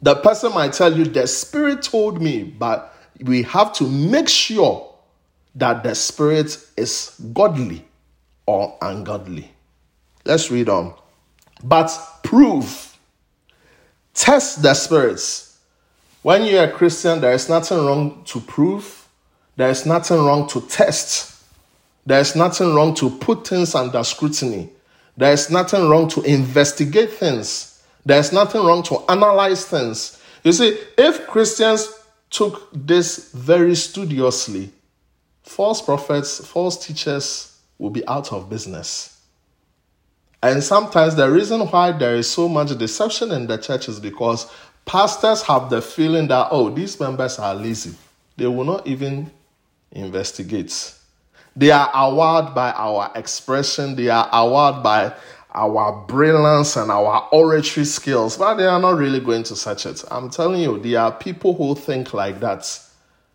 The 0.00 0.14
person 0.14 0.54
might 0.54 0.72
tell 0.72 0.96
you, 0.96 1.04
The 1.04 1.26
spirit 1.26 1.82
told 1.82 2.22
me, 2.22 2.44
but 2.44 2.94
we 3.20 3.42
have 3.42 3.72
to 3.74 3.84
make 3.84 4.28
sure 4.28 4.94
that 5.56 5.82
the 5.82 5.94
spirit 5.94 6.56
is 6.76 7.20
godly 7.32 7.84
or 8.46 8.76
ungodly. 8.80 9.50
Let's 10.24 10.50
read 10.50 10.68
on. 10.68 10.94
But 11.62 11.90
prove, 12.22 12.96
test 14.12 14.62
the 14.62 14.74
spirits. 14.74 15.58
When 16.22 16.44
you're 16.44 16.64
a 16.64 16.72
Christian, 16.72 17.20
there 17.20 17.32
is 17.32 17.48
nothing 17.48 17.78
wrong 17.78 18.24
to 18.24 18.40
prove, 18.40 19.08
there 19.56 19.70
is 19.70 19.84
nothing 19.84 20.18
wrong 20.18 20.48
to 20.48 20.60
test, 20.62 21.42
there 22.06 22.20
is 22.20 22.36
nothing 22.36 22.74
wrong 22.74 22.94
to 22.94 23.10
put 23.10 23.46
things 23.46 23.74
under 23.74 24.02
scrutiny. 24.04 24.70
There's 25.16 25.50
nothing 25.50 25.88
wrong 25.88 26.08
to 26.08 26.22
investigate 26.22 27.12
things. 27.12 27.82
There's 28.04 28.32
nothing 28.32 28.64
wrong 28.64 28.82
to 28.84 28.98
analyze 29.08 29.64
things. 29.64 30.20
You 30.42 30.52
see, 30.52 30.78
if 30.98 31.26
Christians 31.26 31.88
took 32.30 32.68
this 32.72 33.32
very 33.32 33.74
studiously, 33.74 34.70
false 35.42 35.80
prophets, 35.80 36.44
false 36.44 36.84
teachers 36.84 37.58
will 37.78 37.90
be 37.90 38.06
out 38.08 38.32
of 38.32 38.50
business. 38.50 39.20
And 40.42 40.62
sometimes 40.62 41.14
the 41.14 41.30
reason 41.30 41.60
why 41.60 41.92
there 41.92 42.16
is 42.16 42.30
so 42.30 42.48
much 42.48 42.76
deception 42.76 43.30
in 43.30 43.46
the 43.46 43.56
church 43.56 43.88
is 43.88 43.98
because 43.98 44.50
pastors 44.84 45.42
have 45.42 45.70
the 45.70 45.80
feeling 45.80 46.28
that, 46.28 46.48
oh, 46.50 46.68
these 46.68 47.00
members 47.00 47.38
are 47.38 47.54
lazy. 47.54 47.94
They 48.36 48.46
will 48.46 48.64
not 48.64 48.86
even 48.86 49.30
investigate. 49.92 50.94
They 51.56 51.70
are 51.70 51.90
awarded 51.94 52.54
by 52.54 52.72
our 52.72 53.12
expression, 53.14 53.94
they 53.94 54.08
are 54.08 54.28
awarded 54.32 54.82
by 54.82 55.14
our 55.54 56.04
brilliance 56.06 56.76
and 56.76 56.90
our 56.90 57.28
oratory 57.30 57.86
skills, 57.86 58.36
but 58.36 58.54
they 58.56 58.66
are 58.66 58.80
not 58.80 58.96
really 58.96 59.20
going 59.20 59.44
to 59.44 59.54
search 59.54 59.86
it. 59.86 60.04
I'm 60.10 60.28
telling 60.28 60.60
you, 60.60 60.80
there 60.80 61.00
are 61.00 61.12
people 61.12 61.54
who 61.54 61.76
think 61.76 62.12
like 62.12 62.40
that 62.40 62.80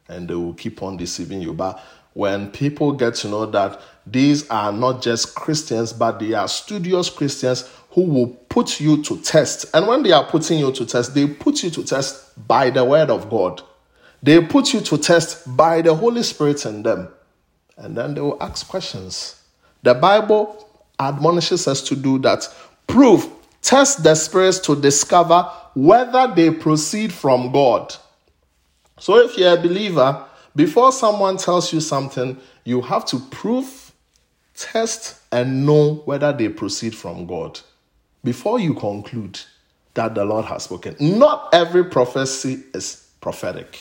and 0.10 0.28
they 0.28 0.36
will 0.36 0.54
keep 0.54 0.84
on 0.84 0.98
deceiving 0.98 1.42
you. 1.42 1.54
But 1.54 1.82
when 2.14 2.52
people 2.52 2.92
get 2.92 3.16
to 3.16 3.30
know 3.30 3.46
that 3.46 3.80
these 4.06 4.50
are 4.50 4.74
not 4.74 5.02
just 5.02 5.36
Christians, 5.36 5.94
but 5.94 6.20
they 6.20 6.34
are 6.34 6.48
studious 6.48 7.10
Christians 7.10 7.70
who 7.92 8.02
will 8.02 8.28
put 8.28 8.82
you 8.82 9.02
to 9.04 9.18
test. 9.22 9.68
And 9.74 9.88
when 9.88 10.04
they 10.04 10.12
are 10.12 10.26
putting 10.26 10.60
you 10.60 10.72
to 10.74 10.86
test, 10.86 11.16
they 11.16 11.28
put 11.28 11.64
you 11.64 11.70
to 11.70 11.84
test 11.84 12.48
by 12.48 12.70
the 12.70 12.84
word 12.84 13.10
of 13.10 13.30
God. 13.30 13.62
They 14.22 14.44
put 14.44 14.74
you 14.74 14.82
to 14.82 14.98
test 14.98 15.56
by 15.56 15.82
the 15.82 15.96
Holy 15.96 16.24
Spirit 16.24 16.66
in 16.66 16.84
them 16.84 17.08
and 17.80 17.96
then 17.96 18.14
they 18.14 18.22
will 18.22 18.42
ask 18.42 18.68
questions. 18.68 19.42
The 19.84 19.94
Bible 19.94 20.68
admonishes 21.00 21.68
us 21.68 21.82
to 21.84 21.96
do 21.96 22.20
that. 22.20 22.48
Prove, 22.88 23.28
test 23.62 24.04
the 24.04 24.16
spirits 24.16 24.60
to 24.60 24.76
discover 24.76 25.50
whether 25.74 26.34
they 26.36 26.52
proceed 26.52 27.14
from 27.14 27.52
God. 27.52 27.96
So 29.00 29.18
if 29.18 29.38
you're 29.38 29.54
a 29.54 29.62
believer, 29.62 30.26
before 30.56 30.92
someone 30.92 31.38
tells 31.38 31.72
you 31.72 31.80
something, 31.80 32.38
you 32.66 32.82
have 32.82 33.06
to 33.06 33.20
prove, 33.32 33.94
test, 34.56 35.22
and 35.32 35.66
know 35.66 35.96
whether 36.06 36.34
they 36.34 36.50
proceed 36.50 36.94
from 36.96 37.26
God 37.26 37.60
before 38.24 38.60
you 38.60 38.74
conclude 38.74 39.40
that 39.94 40.16
the 40.16 40.26
Lord 40.26 40.46
has 40.46 40.64
spoken. 40.64 40.96
Not 41.00 41.50
every 41.54 41.86
prophecy 41.86 42.64
is 42.74 43.08
prophetic. 43.22 43.80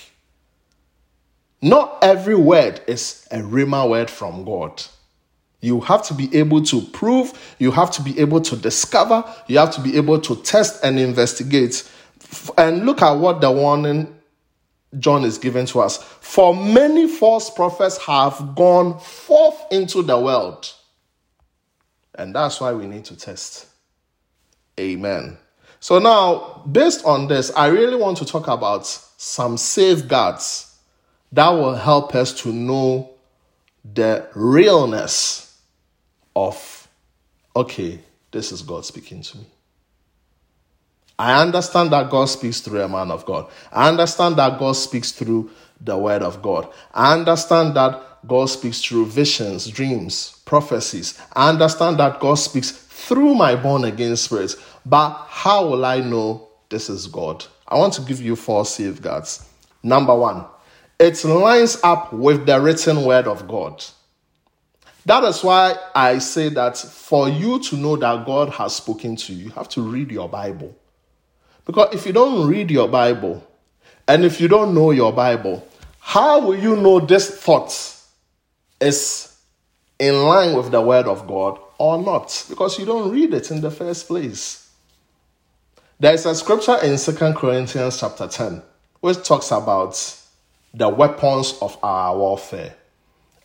Not 1.60 1.98
every 2.02 2.36
word 2.36 2.80
is 2.86 3.26
a 3.30 3.38
rhema 3.38 3.88
word 3.88 4.10
from 4.10 4.44
God. 4.44 4.82
You 5.60 5.80
have 5.80 6.04
to 6.04 6.14
be 6.14 6.34
able 6.36 6.62
to 6.64 6.80
prove, 6.80 7.56
you 7.58 7.72
have 7.72 7.90
to 7.92 8.02
be 8.02 8.18
able 8.20 8.40
to 8.42 8.56
discover, 8.56 9.24
you 9.48 9.58
have 9.58 9.72
to 9.72 9.80
be 9.80 9.96
able 9.96 10.20
to 10.20 10.36
test 10.36 10.84
and 10.84 11.00
investigate. 11.00 11.90
And 12.56 12.86
look 12.86 13.02
at 13.02 13.12
what 13.12 13.40
the 13.40 13.50
warning 13.50 14.14
John 14.98 15.24
is 15.24 15.36
giving 15.36 15.66
to 15.66 15.80
us. 15.80 16.02
For 16.02 16.54
many 16.54 17.08
false 17.08 17.50
prophets 17.50 17.98
have 18.06 18.54
gone 18.54 19.00
forth 19.00 19.60
into 19.72 20.02
the 20.02 20.18
world. 20.18 20.72
And 22.14 22.34
that's 22.34 22.60
why 22.60 22.72
we 22.72 22.86
need 22.86 23.04
to 23.06 23.16
test. 23.16 23.66
Amen. 24.78 25.38
So, 25.80 25.98
now, 25.98 26.62
based 26.70 27.04
on 27.04 27.28
this, 27.28 27.52
I 27.54 27.66
really 27.66 27.96
want 27.96 28.18
to 28.18 28.24
talk 28.24 28.48
about 28.48 28.86
some 28.86 29.56
safeguards 29.56 30.67
that 31.32 31.50
will 31.50 31.74
help 31.74 32.14
us 32.14 32.32
to 32.42 32.52
know 32.52 33.10
the 33.94 34.28
realness 34.34 35.58
of, 36.34 36.88
okay, 37.54 38.00
this 38.30 38.52
is 38.52 38.62
God 38.62 38.84
speaking 38.84 39.22
to 39.22 39.38
me. 39.38 39.46
I 41.18 41.42
understand 41.42 41.92
that 41.92 42.10
God 42.10 42.26
speaks 42.26 42.60
through 42.60 42.80
a 42.80 42.88
man 42.88 43.10
of 43.10 43.26
God. 43.26 43.50
I 43.72 43.88
understand 43.88 44.36
that 44.36 44.58
God 44.58 44.72
speaks 44.72 45.10
through 45.10 45.50
the 45.80 45.96
word 45.98 46.22
of 46.22 46.42
God. 46.42 46.72
I 46.94 47.12
understand 47.12 47.74
that 47.76 48.00
God 48.26 48.46
speaks 48.46 48.80
through 48.82 49.06
visions, 49.06 49.66
dreams, 49.66 50.40
prophecies. 50.44 51.20
I 51.32 51.48
understand 51.48 51.98
that 51.98 52.20
God 52.20 52.34
speaks 52.34 52.70
through 52.70 53.34
my 53.34 53.56
born 53.56 53.84
again 53.84 54.16
spirit. 54.16 54.54
But 54.86 55.26
how 55.28 55.66
will 55.68 55.84
I 55.84 56.00
know 56.00 56.48
this 56.68 56.88
is 56.88 57.06
God? 57.06 57.44
I 57.66 57.76
want 57.76 57.94
to 57.94 58.02
give 58.02 58.20
you 58.20 58.36
four 58.36 58.64
safeguards. 58.64 59.44
Number 59.82 60.14
one, 60.14 60.44
it 60.98 61.24
lines 61.24 61.78
up 61.82 62.12
with 62.12 62.46
the 62.46 62.60
written 62.60 63.04
word 63.04 63.26
of 63.26 63.46
God. 63.46 63.84
That 65.06 65.24
is 65.24 65.42
why 65.42 65.76
I 65.94 66.18
say 66.18 66.48
that 66.50 66.76
for 66.76 67.28
you 67.28 67.60
to 67.60 67.76
know 67.76 67.96
that 67.96 68.26
God 68.26 68.50
has 68.50 68.76
spoken 68.76 69.16
to 69.16 69.32
you, 69.32 69.44
you 69.44 69.50
have 69.50 69.68
to 69.70 69.80
read 69.80 70.10
your 70.10 70.28
Bible. 70.28 70.76
Because 71.64 71.94
if 71.94 72.06
you 72.06 72.12
don't 72.12 72.46
read 72.48 72.70
your 72.70 72.88
Bible, 72.88 73.46
and 74.06 74.24
if 74.24 74.40
you 74.40 74.48
don't 74.48 74.74
know 74.74 74.90
your 74.90 75.12
Bible, 75.12 75.66
how 75.98 76.40
will 76.40 76.58
you 76.58 76.76
know 76.76 77.00
this 77.00 77.30
thought 77.40 77.70
is 78.80 79.36
in 79.98 80.22
line 80.22 80.56
with 80.56 80.70
the 80.70 80.80
word 80.80 81.06
of 81.06 81.26
God 81.26 81.58
or 81.78 82.02
not? 82.02 82.44
Because 82.48 82.78
you 82.78 82.84
don't 82.84 83.10
read 83.10 83.32
it 83.34 83.50
in 83.50 83.60
the 83.60 83.70
first 83.70 84.08
place. 84.08 84.70
There 86.00 86.14
is 86.14 86.26
a 86.26 86.34
scripture 86.34 86.78
in 86.82 86.96
Second 86.98 87.34
Corinthians 87.34 87.98
chapter 88.00 88.28
10 88.28 88.62
which 89.00 89.22
talks 89.22 89.50
about 89.50 89.94
the 90.74 90.88
weapons 90.88 91.58
of 91.60 91.76
our 91.82 92.16
warfare. 92.16 92.74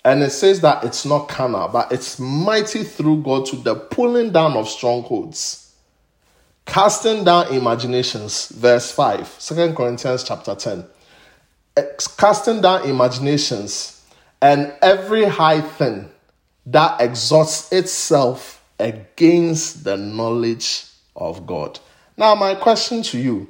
And 0.05 0.21
it 0.21 0.31
says 0.31 0.61
that 0.61 0.83
it's 0.83 1.05
not 1.05 1.29
carnal, 1.29 1.69
but 1.69 1.91
it's 1.91 2.19
mighty 2.19 2.83
through 2.83 3.23
God 3.23 3.45
to 3.47 3.55
the 3.55 3.75
pulling 3.75 4.31
down 4.31 4.57
of 4.57 4.67
strongholds. 4.67 5.73
casting 6.65 7.23
down 7.23 7.53
imaginations, 7.53 8.47
verse 8.49 8.91
5, 8.91 9.39
2 9.39 9.73
Corinthians 9.73 10.23
chapter 10.23 10.55
10. 10.55 10.85
Casting 12.17 12.61
down 12.61 12.89
imaginations 12.89 14.01
and 14.41 14.73
every 14.81 15.25
high 15.25 15.61
thing 15.61 16.09
that 16.65 17.01
exalts 17.01 17.71
itself 17.71 18.63
against 18.79 19.83
the 19.83 19.97
knowledge 19.97 20.85
of 21.15 21.45
God. 21.45 21.79
Now, 22.17 22.35
my 22.35 22.55
question 22.55 23.03
to 23.03 23.19
you 23.19 23.47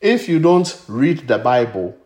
if 0.00 0.28
you 0.28 0.38
don't 0.38 0.80
read 0.86 1.26
the 1.26 1.38
Bible, 1.38 1.96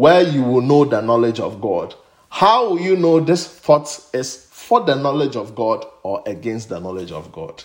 where 0.00 0.22
you 0.22 0.42
will 0.42 0.62
know 0.62 0.86
the 0.86 0.98
knowledge 1.02 1.40
of 1.40 1.60
God, 1.60 1.94
how 2.30 2.70
will 2.70 2.80
you 2.80 2.96
know 2.96 3.20
this 3.20 3.46
thought 3.46 4.00
is 4.14 4.46
for 4.50 4.80
the 4.80 4.94
knowledge 4.94 5.36
of 5.36 5.54
God 5.54 5.84
or 6.02 6.22
against 6.24 6.70
the 6.70 6.80
knowledge 6.80 7.12
of 7.12 7.30
God? 7.30 7.62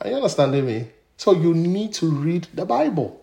Are 0.00 0.10
you 0.10 0.14
understanding 0.14 0.64
me? 0.64 0.86
So 1.16 1.32
you 1.32 1.52
need 1.52 1.92
to 1.94 2.06
read 2.08 2.46
the 2.54 2.64
Bible. 2.64 3.20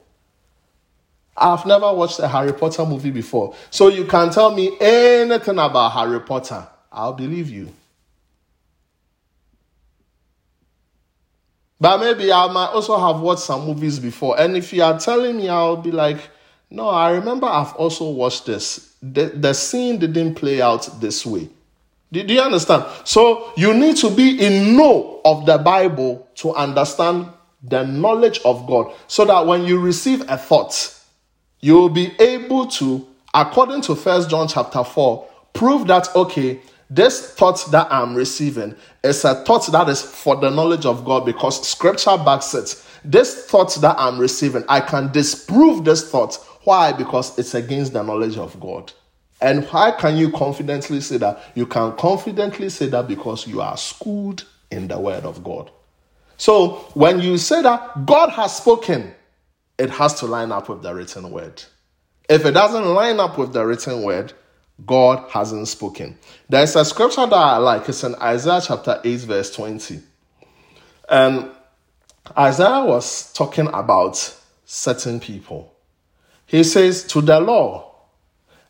I've 1.38 1.66
never 1.66 1.94
watched 1.94 2.20
a 2.20 2.28
Harry 2.28 2.52
Potter 2.52 2.86
movie 2.86 3.12
before. 3.12 3.56
So 3.70 3.88
you 3.88 4.04
can 4.04 4.30
tell 4.30 4.54
me 4.54 4.76
anything 4.82 5.58
about 5.58 5.94
Harry 5.94 6.20
Potter. 6.20 6.68
I'll 6.92 7.14
believe 7.14 7.50
you. 7.50 7.72
But 11.80 12.00
maybe 12.00 12.30
I 12.30 12.52
might 12.52 12.72
also 12.72 13.00
have 13.00 13.22
watched 13.22 13.44
some 13.44 13.66
movies 13.66 14.00
before. 14.00 14.38
And 14.38 14.58
if 14.58 14.74
you 14.74 14.84
are 14.84 15.00
telling 15.00 15.38
me, 15.38 15.48
I'll 15.48 15.78
be 15.78 15.92
like, 15.92 16.30
no, 16.72 16.88
I 16.90 17.12
remember 17.12 17.48
I've 17.48 17.74
also 17.76 18.10
watched 18.10 18.46
this. 18.46 18.96
The, 19.02 19.26
the 19.26 19.54
scene 19.54 20.00
didn't 20.00 20.36
play 20.36 20.62
out 20.62 20.90
this 21.02 21.26
way. 21.26 21.50
Do, 22.12 22.24
do 22.24 22.34
you 22.34 22.42
understand? 22.42 22.86
So 23.04 23.52
you 23.58 23.74
need 23.74 23.98
to 23.98 24.10
be 24.10 24.44
in 24.44 24.78
know 24.78 25.22
of 25.26 25.46
the 25.46 25.58
Bible 25.58 26.28
to 26.36 26.54
understand 26.54 27.28
the 27.62 27.84
knowledge 27.84 28.40
of 28.46 28.66
God 28.68 28.94
so 29.08 29.26
that 29.26 29.46
when 29.46 29.66
you 29.66 29.80
receive 29.80 30.22
a 30.30 30.38
thought, 30.38 30.98
you 31.60 31.76
will 31.76 31.90
be 31.90 32.14
able 32.20 32.68
to, 32.68 33.06
according 33.34 33.82
to 33.82 33.96
First 33.96 34.30
John 34.30 34.48
chapter 34.48 34.84
4, 34.84 35.28
prove 35.54 35.88
that, 35.88 36.14
okay, 36.16 36.62
this 36.90 37.34
thought 37.34 37.66
that 37.72 37.88
I'm 37.92 38.16
receiving 38.16 38.76
is 39.04 39.24
a 39.24 39.36
thought 39.46 39.72
that 39.72 39.88
is 39.90 40.02
for 40.02 40.36
the 40.38 40.50
knowledge 40.50 40.86
of 40.86 41.06
God 41.06 41.26
because 41.26 41.68
scripture 41.68 42.18
backs 42.18 42.54
it. 42.54 42.84
This 43.04 43.46
thought 43.46 43.74
that 43.82 43.96
I'm 43.98 44.20
receiving, 44.20 44.64
I 44.68 44.82
can 44.82 45.12
disprove 45.12 45.86
this 45.86 46.10
thought. 46.10 46.38
Why? 46.64 46.92
Because 46.94 47.38
it's 47.40 47.54
against 47.54 47.94
the 47.94 48.04
knowledge 48.04 48.38
of 48.38 48.60
God. 48.60 48.92
And 49.42 49.66
why 49.66 49.92
can 49.92 50.18
you 50.18 50.32
confidently 50.32 51.02
say 51.02 51.18
that? 51.18 51.42
You 51.56 51.66
can 51.66 51.96
confidently 51.96 52.70
say 52.70 52.88
that 52.88 53.08
because 53.08 53.48
you 53.48 53.62
are 53.62 53.76
schooled 53.76 54.46
in 54.70 54.88
the 54.88 55.00
word 55.00 55.26
of 55.26 55.44
God. 55.44 55.72
So 56.38 56.88
when 56.94 57.20
you 57.20 57.38
say 57.38 57.62
that 57.64 58.06
God 58.06 58.30
has 58.30 58.56
spoken, 58.56 59.14
it 59.78 59.90
has 59.90 60.14
to 60.20 60.28
line 60.28 60.52
up 60.52 60.70
with 60.70 60.84
the 60.84 60.94
written 60.94 61.32
word. 61.32 61.64
If 62.30 62.46
it 62.46 62.52
doesn't 62.52 62.86
line 62.86 63.20
up 63.20 63.38
with 63.38 63.52
the 63.54 63.66
written 63.66 64.04
word, 64.04 64.34
God 64.86 65.30
hasn't 65.32 65.68
spoken. 65.68 66.18
There's 66.50 66.76
a 66.76 66.86
scripture 66.86 67.26
that 67.26 67.34
I 67.34 67.58
like. 67.58 67.90
It's 67.90 68.04
in 68.04 68.16
Isaiah 68.16 68.62
chapter 68.66 69.02
8, 69.04 69.20
verse 69.22 69.56
20. 69.56 70.00
And 71.10 71.50
Isaiah 72.38 72.86
was 72.86 73.34
talking 73.34 73.68
about 73.68 74.36
certain 74.66 75.20
people. 75.20 75.71
He 76.52 76.66
says, 76.66 77.06
To 77.06 77.22
the 77.22 77.40
law 77.40 77.94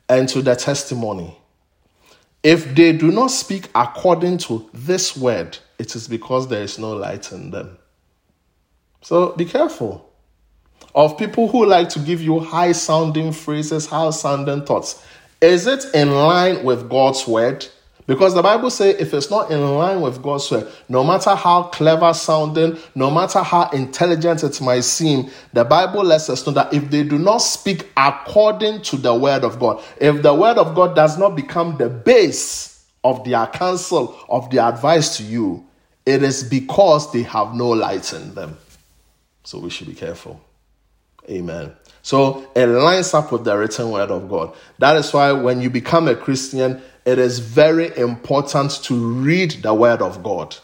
and 0.08 0.30
to 0.30 0.44
the 0.44 0.56
testimony, 0.56 1.36
if 2.44 2.76
they 2.76 2.94
do 2.96 3.12
not 3.12 3.32
speak 3.32 3.70
according 3.74 4.38
to 4.40 4.70
this 4.72 5.18
word, 5.18 5.58
it 5.80 5.96
is 5.96 6.08
because 6.08 6.48
there 6.48 6.62
is 6.62 6.78
no 6.78 6.92
light 6.92 7.32
in 7.32 7.50
them. 7.50 7.80
So 9.02 9.32
be 9.32 9.46
careful 9.46 10.08
of 10.94 11.18
people 11.18 11.48
who 11.48 11.66
like 11.66 11.90
to 11.90 12.00
give 12.00 12.22
you 12.22 12.40
high 12.40 12.74
sounding 12.74 13.32
phrases, 13.32 13.88
high 13.88 14.12
sounding 14.12 14.64
thoughts. 14.64 15.04
Is 15.42 15.66
it 15.66 15.84
in 15.96 16.12
line 16.12 16.64
with 16.64 16.88
God's 16.88 17.28
word? 17.28 17.66
Because 18.12 18.34
the 18.34 18.41
Bible 18.41 18.70
says 18.70 18.98
if 19.00 19.14
it's 19.14 19.31
not 19.31 19.51
in 19.51 19.62
line 19.77 20.01
with 20.01 20.22
God's 20.22 20.51
word, 20.51 20.70
no 20.90 21.01
matter 21.01 21.33
how 21.33 21.64
clever 21.64 22.14
sounding, 22.14 22.77
no 22.94 23.09
matter 23.09 23.40
how 23.40 23.70
intelligent 23.70 24.44
it 24.44 24.59
might 24.59 24.81
seem, 24.81 25.31
the 25.53 25.64
Bible 25.64 26.03
lets 26.03 26.29
us 26.29 26.46
know 26.46 26.51
that 26.51 26.74
if 26.74 26.92
they 26.92 27.03
do 27.03 27.18
not 27.18 27.38
speak 27.38 27.90
according 27.96 28.81
to 28.81 28.98
the 28.98 29.16
word 29.16 29.46
of 29.46 29.59
God, 29.62 29.81
if 30.01 30.22
the 30.22 30.33
word 30.33 30.57
of 30.57 30.75
God 30.75 30.94
does 30.94 31.18
not 31.18 31.38
become 31.38 31.77
the 31.77 31.88
base 31.88 32.86
of 33.05 33.24
their 33.24 33.48
counsel, 33.48 34.20
of 34.27 34.50
their 34.50 34.68
advice 34.68 35.16
to 35.16 35.24
you, 35.24 35.66
it 36.05 36.22
is 36.22 36.44
because 36.44 37.14
they 37.14 37.24
have 37.24 37.55
no 37.55 37.70
light 37.70 38.12
in 38.12 38.36
them. 38.36 38.57
So 39.46 39.57
we 39.57 39.70
should 39.70 39.88
be 39.88 39.96
careful. 39.96 40.42
Amen. 41.29 41.72
So 42.01 42.50
it 42.55 42.66
lines 42.66 43.14
up 43.14 43.31
with 43.31 43.44
the 43.44 43.57
written 43.57 43.92
word 43.92 44.09
of 44.09 44.27
God. 44.29 44.55
That 44.79 44.96
is 44.96 45.14
why 45.14 45.31
when 45.31 45.61
you 45.61 45.70
become 45.70 46.07
a 46.07 46.16
Christian, 46.16 46.81
it 47.05 47.20
is 47.20 47.40
very 47.40 47.96
important 47.98 48.72
to 48.83 48.96
read 48.96 49.51
the 49.64 49.74
word 49.74 50.01
of 50.01 50.24
God. 50.24 50.55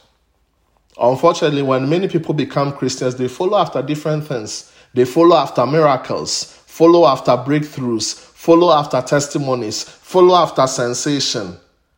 Unfortunately, 0.99 1.61
when 1.61 1.89
many 1.89 2.07
people 2.07 2.33
become 2.33 2.73
Christians, 2.73 3.15
they 3.15 3.27
follow 3.27 3.57
after 3.57 3.81
different 3.81 4.25
things. 4.25 4.71
They 4.93 5.05
follow 5.05 5.35
after 5.35 5.65
miracles, 5.65 6.43
follow 6.65 7.05
after 7.05 7.31
breakthroughs, 7.31 8.15
follow 8.15 8.71
after 8.71 9.01
testimonies, 9.01 9.83
follow 9.83 10.35
after 10.35 10.65
sensation. 10.65 11.57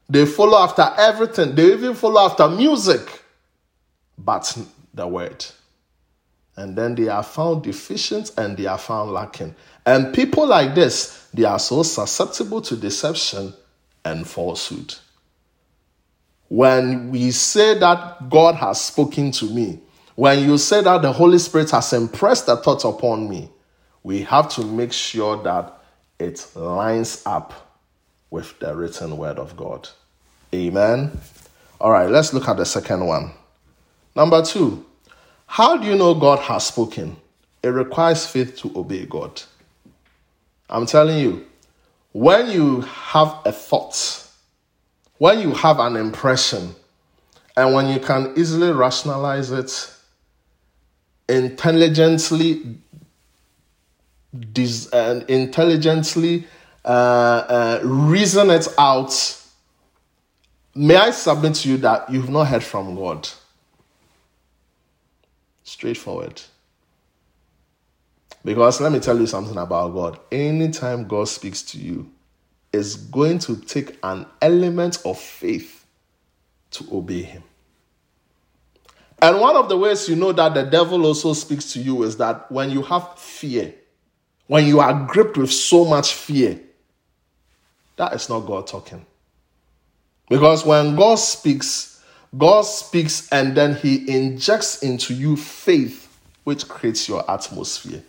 They 0.10 0.26
follow 0.26 0.58
after 0.58 0.90
everything. 0.98 1.56
They 1.56 1.72
even 1.74 1.94
follow 1.94 2.22
after 2.22 2.50
music, 2.50 3.08
but 4.18 4.58
the 4.94 5.08
word 5.08 5.46
and 6.60 6.76
then 6.76 6.94
they 6.94 7.08
are 7.08 7.24
found 7.24 7.64
deficient 7.64 8.32
and 8.38 8.58
they 8.58 8.66
are 8.66 8.78
found 8.78 9.12
lacking. 9.12 9.56
And 9.86 10.14
people 10.14 10.46
like 10.46 10.76
this, 10.76 11.30
they 11.34 11.46
are 11.46 11.58
so 11.58 11.84
susceptible 11.84 12.62
to 12.64 12.76
deception 12.76 13.54
and 14.04 14.28
falsehood. 14.28 14.94
When 16.50 17.12
we 17.12 17.32
say 17.32 17.80
that 17.80 18.30
God 18.30 18.56
has 18.56 18.82
spoken 18.82 19.32
to 19.32 19.46
me, 19.46 19.80
when 20.16 20.44
you 20.44 20.58
say 20.58 20.82
that 20.82 21.02
the 21.02 21.14
Holy 21.14 21.40
Spirit 21.40 21.72
has 21.72 21.94
impressed 21.94 22.50
a 22.50 22.58
thought 22.58 22.84
upon 22.84 23.30
me, 23.30 23.50
we 24.04 24.24
have 24.24 24.50
to 24.50 24.66
make 24.66 24.92
sure 24.92 25.42
that 25.44 25.82
it 26.20 26.46
lines 26.56 27.24
up 27.26 27.80
with 28.32 28.60
the 28.60 28.76
written 28.76 29.16
word 29.16 29.40
of 29.40 29.56
God. 29.56 29.88
Amen. 30.54 31.18
All 31.80 31.92
right, 31.92 32.10
let's 32.10 32.34
look 32.34 32.50
at 32.50 32.58
the 32.58 32.66
second 32.66 33.06
one. 33.06 33.32
Number 34.14 34.44
two, 34.44 34.86
how 35.52 35.78
do 35.78 35.88
you 35.88 35.96
know 35.96 36.14
God 36.14 36.38
has 36.42 36.68
spoken? 36.68 37.18
It 37.64 37.70
requires 37.70 38.24
faith 38.24 38.56
to 38.58 38.72
obey 38.76 39.08
God. 39.08 39.42
I'm 40.70 40.86
telling 40.86 41.18
you, 41.18 41.48
when 42.12 42.52
you 42.52 42.82
have 42.82 43.36
a 43.46 43.52
thought, 43.52 44.28
when 45.18 45.40
you 45.40 45.52
have 45.56 45.80
an 45.80 45.96
impression, 45.96 46.76
and 47.58 47.74
when 47.74 47.88
you 47.88 48.00
can 48.00 48.32
easily 48.38 48.72
rationalize 48.72 49.50
it, 49.50 49.92
intelligently, 51.28 52.78
dis- 54.54 54.88
intelligently 54.94 56.46
uh, 56.86 56.88
uh, 56.88 57.80
reason 57.84 58.52
it 58.52 58.68
out, 58.78 59.42
may 60.76 60.96
I 60.96 61.10
submit 61.10 61.56
to 61.56 61.70
you 61.70 61.78
that 61.78 62.08
you've 62.12 62.30
not 62.30 62.46
heard 62.46 62.64
from 62.64 62.94
God? 62.94 63.28
Straightforward. 65.80 66.42
Because 68.44 68.82
let 68.82 68.92
me 68.92 69.00
tell 69.00 69.18
you 69.18 69.28
something 69.28 69.58
about 69.58 69.94
God. 69.94 70.20
Anytime 70.30 71.08
God 71.08 71.30
speaks 71.30 71.62
to 71.72 71.78
you, 71.78 72.12
it's 72.74 72.98
going 72.98 73.40
to 73.40 73.56
take 73.56 73.98
an 74.04 74.26
element 74.42 75.00
of 75.06 75.18
faith 75.18 75.86
to 76.72 76.86
obey 76.92 77.22
Him. 77.22 77.44
And 79.22 79.40
one 79.40 79.56
of 79.56 79.70
the 79.70 79.78
ways 79.78 80.10
you 80.10 80.18
know 80.18 80.34
that 80.34 80.54
the 80.54 80.64
devil 80.64 81.06
also 81.06 81.32
speaks 81.32 81.72
to 81.72 81.80
you 81.80 82.04
is 82.04 82.18
that 82.18 82.52
when 82.52 82.72
you 82.72 82.82
have 82.82 83.18
fear, 83.18 83.74
when 84.48 84.68
you 84.68 84.82
are 84.82 85.06
gripped 85.08 85.38
with 85.38 85.54
so 85.54 85.86
much 85.86 86.14
fear, 86.14 86.60
that 87.96 88.12
is 88.12 88.28
not 88.28 88.42
God 88.42 88.68
talking. 88.68 89.06
Because 90.28 90.66
when 90.66 90.98
God 90.98 91.16
speaks, 91.16 91.89
God 92.38 92.62
speaks 92.62 93.28
and 93.32 93.56
then 93.56 93.76
he 93.76 94.10
injects 94.10 94.84
into 94.84 95.14
you 95.14 95.36
faith, 95.36 96.08
which 96.44 96.68
creates 96.68 97.10
your 97.10 97.30
atmosphere. 97.30 98.04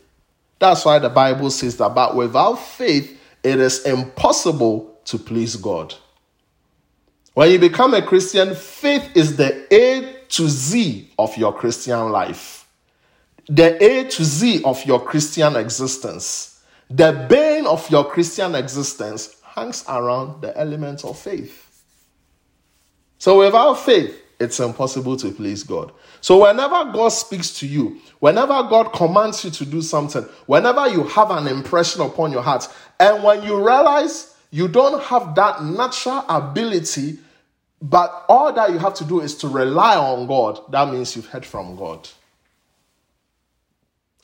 That's 0.59 0.85
why 0.85 0.99
the 0.99 1.09
Bible 1.09 1.51
says 1.51 1.77
that, 1.79 1.95
but 1.95 2.15
without 2.15 2.57
faith, 2.57 3.19
it 3.43 3.59
is 3.59 3.87
impossible 3.87 4.99
to 5.07 5.19
please 5.19 5.57
God. 5.57 5.95
When 7.33 7.51
you 7.51 7.59
become 7.59 7.95
a 7.95 8.03
Christian, 8.03 8.55
faith 8.55 9.17
is 9.17 9.37
the 9.37 9.67
A 9.73 10.25
to 10.29 10.49
Z 10.49 11.11
of 11.19 11.37
your 11.37 11.55
Christian 11.55 12.11
life, 12.11 12.69
the 13.49 13.83
A 13.83 14.05
to 14.05 14.25
Z 14.25 14.63
of 14.65 14.85
your 14.85 15.01
Christian 15.01 15.57
existence. 15.57 16.63
The 16.91 17.27
bane 17.31 17.67
of 17.67 17.89
your 17.89 18.05
Christian 18.05 18.57
existence 18.57 19.37
hangs 19.45 19.85
around 19.89 20.43
the 20.43 20.57
element 20.59 21.05
of 21.05 21.17
faith. 21.17 21.70
So 23.21 23.39
without 23.39 23.75
faith, 23.75 24.19
it's 24.41 24.59
impossible 24.59 25.15
to 25.19 25.31
please 25.31 25.63
God. 25.63 25.93
So, 26.23 26.43
whenever 26.43 26.91
God 26.91 27.11
speaks 27.11 27.51
to 27.61 27.67
you, 27.67 28.01
whenever 28.19 28.63
God 28.63 28.95
commands 28.95 29.45
you 29.45 29.51
to 29.51 29.67
do 29.67 29.83
something, 29.83 30.23
whenever 30.47 30.89
you 30.89 31.05
have 31.05 31.31
an 31.31 31.47
impression 31.47 32.01
upon 32.01 32.33
your 32.33 32.41
heart, 32.41 32.67
and 32.99 33.23
when 33.23 33.43
you 33.43 33.57
realize 33.57 34.35
you 34.51 34.69
don't 34.69 35.03
have 35.03 35.35
that 35.35 35.63
natural 35.63 36.25
ability, 36.31 37.19
but 37.83 38.25
all 38.27 38.53
that 38.55 38.71
you 38.71 38.79
have 38.79 38.95
to 38.95 39.05
do 39.05 39.21
is 39.21 39.37
to 39.37 39.49
rely 39.49 39.97
on 39.97 40.27
God, 40.27 40.61
that 40.73 40.91
means 40.91 41.15
you've 41.15 41.27
heard 41.27 41.45
from 41.45 41.77
God. 41.77 42.09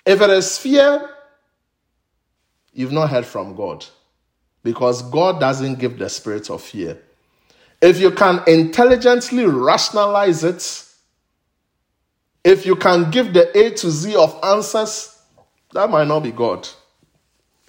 If 0.07 0.23
it 0.23 0.31
is 0.31 0.57
fear, 0.57 1.11
you've 2.73 2.93
not 2.93 3.11
heard 3.11 3.27
from 3.27 3.55
God 3.57 3.85
because 4.63 5.03
God 5.03 5.39
doesn't 5.39 5.79
give 5.79 5.99
the 5.99 6.09
spirit 6.09 6.49
of 6.49 6.63
fear. 6.63 7.03
If 7.81 8.01
you 8.01 8.11
can 8.11 8.43
intelligently 8.47 9.45
rationalize 9.45 10.45
it, 10.45 10.85
if 12.45 12.65
you 12.65 12.77
can 12.77 13.11
give 13.11 13.33
the 13.33 13.57
A 13.59 13.71
to 13.71 13.91
Z 13.91 14.15
of 14.17 14.39
answers, 14.43 15.21
that 15.73 15.91
might 15.91 16.09
not 16.09 16.21
be 16.21 16.33
God. 16.33 16.67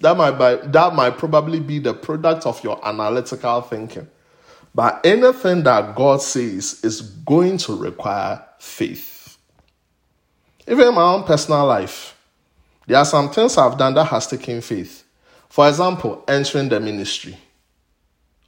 That 0.00 0.16
might, 0.16 0.32
be, 0.32 0.68
that 0.68 0.94
might 0.94 1.18
probably 1.18 1.60
be 1.60 1.80
the 1.80 1.92
product 1.92 2.46
of 2.46 2.62
your 2.62 2.84
analytical 2.86 3.60
thinking. 3.62 4.08
But 4.74 5.04
anything 5.04 5.64
that 5.64 5.96
God 5.96 6.22
says 6.22 6.80
is 6.84 7.00
going 7.00 7.58
to 7.58 7.76
require 7.76 8.44
faith. 8.60 9.36
Even 10.68 10.88
in 10.88 10.94
my 10.94 11.02
own 11.02 11.24
personal 11.24 11.66
life, 11.66 12.16
there 12.86 12.98
are 12.98 13.04
some 13.04 13.30
things 13.30 13.58
I've 13.58 13.76
done 13.76 13.94
that 13.94 14.04
has 14.04 14.28
taken 14.28 14.60
faith. 14.60 15.04
For 15.48 15.68
example, 15.68 16.22
entering 16.28 16.68
the 16.68 16.78
ministry. 16.78 17.36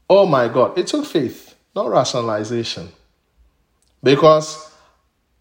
Oh 0.08 0.26
my 0.26 0.48
God, 0.48 0.78
it 0.78 0.86
took 0.86 1.06
faith 1.06 1.49
not 1.74 1.88
rationalization. 1.88 2.88
Because 4.02 4.72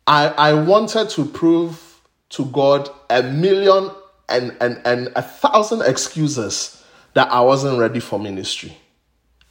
I, 0.06 0.28
I 0.28 0.54
wanted 0.54 1.10
to 1.12 1.26
prove 1.26 2.02
to 2.30 2.46
God 2.46 2.90
a 3.10 3.24
million 3.24 3.92
and, 4.28 4.56
and, 4.62 4.82
and 4.86 5.10
a 5.16 5.22
thousand 5.22 5.82
excuses 5.82 6.84
that 7.14 7.32
I 7.32 7.42
wasn't 7.42 7.80
ready 7.80 8.00
for 8.00 8.20
ministry. 8.20 8.78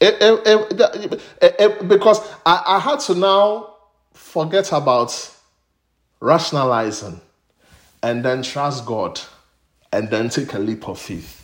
It, 0.01 0.17
it, 0.21 1.61
it, 1.61 1.89
because 1.89 2.21
I, 2.47 2.63
I 2.67 2.79
had 2.79 3.01
to 3.01 3.15
now 3.15 3.75
forget 4.13 4.71
about 4.73 5.35
rationalizing 6.21 7.21
and 8.03 8.25
then 8.25 8.43
trust 8.43 8.87
God 8.87 9.21
and 9.93 10.09
then 10.09 10.29
take 10.29 10.53
a 10.55 10.59
leap 10.59 10.89
of 10.89 11.01
faith. 11.01 11.35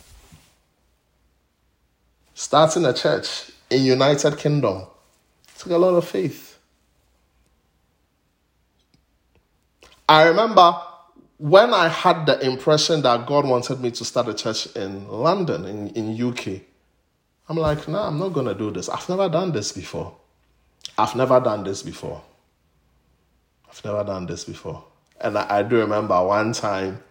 Starting 2.33 2.85
a 2.85 2.93
church 2.93 3.51
in 3.69 3.83
United 3.83 4.37
Kingdom 4.37 4.85
took 5.57 5.71
a 5.71 5.77
lot 5.77 5.95
of 5.95 6.07
faith. 6.07 6.57
I 10.07 10.27
remember 10.27 10.75
when 11.37 11.73
I 11.73 11.87
had 11.87 12.25
the 12.25 12.39
impression 12.45 13.01
that 13.01 13.25
God 13.25 13.45
wanted 13.47 13.81
me 13.81 13.91
to 13.91 14.05
start 14.05 14.27
a 14.27 14.33
church 14.33 14.67
in 14.75 15.07
London, 15.07 15.65
in, 15.65 15.89
in 15.89 16.29
UK, 16.29 16.61
I'm 17.49 17.57
like, 17.57 17.87
no, 17.87 17.93
nah, 17.93 18.07
I'm 18.07 18.19
not 18.19 18.29
going 18.29 18.47
to 18.47 18.55
do 18.55 18.71
this. 18.71 18.89
I've 18.89 19.07
never 19.09 19.29
done 19.29 19.51
this 19.51 19.71
before. 19.71 20.15
I've 20.97 21.15
never 21.15 21.39
done 21.39 21.63
this 21.63 21.83
before. 21.83 22.21
I've 23.69 23.83
never 23.83 24.03
done 24.03 24.25
this 24.25 24.45
before. 24.45 24.83
And 25.19 25.37
I, 25.37 25.59
I 25.59 25.63
do 25.63 25.77
remember 25.77 26.21
one 26.25 26.53
time, 26.53 27.03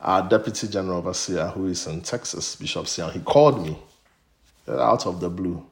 our 0.00 0.26
deputy 0.26 0.68
general 0.68 0.98
overseer, 0.98 1.48
who 1.48 1.66
is 1.66 1.86
in 1.86 2.00
Texas, 2.02 2.56
Bishop 2.56 2.86
Sian, 2.86 3.10
he 3.10 3.20
called 3.20 3.64
me 3.64 3.78
out 4.68 5.06
of 5.06 5.20
the 5.20 5.28
blue. 5.28 5.64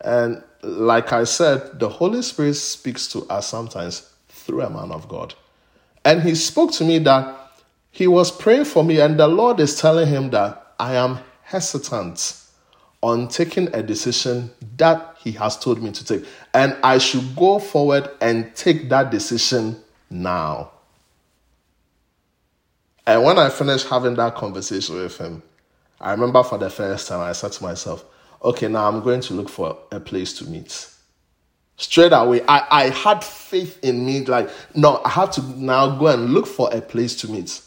And 0.00 0.42
like 0.64 1.12
I 1.12 1.24
said, 1.24 1.78
the 1.78 1.88
Holy 1.88 2.22
Spirit 2.22 2.54
speaks 2.54 3.08
to 3.08 3.20
us 3.26 3.48
sometimes 3.48 4.10
through 4.28 4.62
a 4.62 4.70
man 4.70 4.90
of 4.92 5.08
God. 5.08 5.34
And 6.04 6.22
he 6.22 6.34
spoke 6.34 6.72
to 6.72 6.84
me 6.84 6.98
that 7.00 7.40
he 7.90 8.06
was 8.06 8.30
praying 8.30 8.64
for 8.64 8.82
me, 8.82 9.00
and 9.00 9.18
the 9.18 9.28
Lord 9.28 9.60
is 9.60 9.80
telling 9.80 10.08
him 10.08 10.30
that 10.30 10.74
I 10.78 10.94
am 10.94 11.20
hesitant 11.42 12.40
on 13.00 13.28
taking 13.28 13.72
a 13.74 13.82
decision 13.82 14.50
that 14.76 15.16
he 15.20 15.32
has 15.32 15.58
told 15.58 15.82
me 15.82 15.92
to 15.92 16.04
take. 16.04 16.24
And 16.52 16.76
I 16.82 16.98
should 16.98 17.36
go 17.36 17.58
forward 17.58 18.10
and 18.20 18.54
take 18.56 18.88
that 18.88 19.10
decision 19.10 19.76
now. 20.10 20.70
And 23.06 23.22
when 23.22 23.38
I 23.38 23.50
finished 23.50 23.88
having 23.88 24.14
that 24.14 24.34
conversation 24.34 24.96
with 24.96 25.18
him, 25.18 25.42
I 26.00 26.12
remember 26.12 26.42
for 26.42 26.58
the 26.58 26.70
first 26.70 27.08
time 27.08 27.20
I 27.20 27.32
said 27.32 27.52
to 27.52 27.62
myself, 27.62 28.04
okay, 28.44 28.68
now 28.68 28.86
I'm 28.86 29.02
going 29.02 29.20
to 29.22 29.34
look 29.34 29.48
for 29.48 29.78
a 29.90 29.98
place 29.98 30.34
to 30.34 30.44
meet. 30.44 30.88
Straight 31.76 32.12
away, 32.12 32.42
I, 32.46 32.66
I 32.70 32.90
had 32.90 33.24
faith 33.24 33.82
in 33.82 34.06
me, 34.06 34.24
like, 34.24 34.48
no, 34.74 35.00
I 35.04 35.08
have 35.08 35.30
to 35.32 35.42
now 35.60 35.98
go 35.98 36.06
and 36.08 36.32
look 36.32 36.46
for 36.46 36.72
a 36.72 36.80
place 36.80 37.16
to 37.22 37.30
meet. 37.30 37.60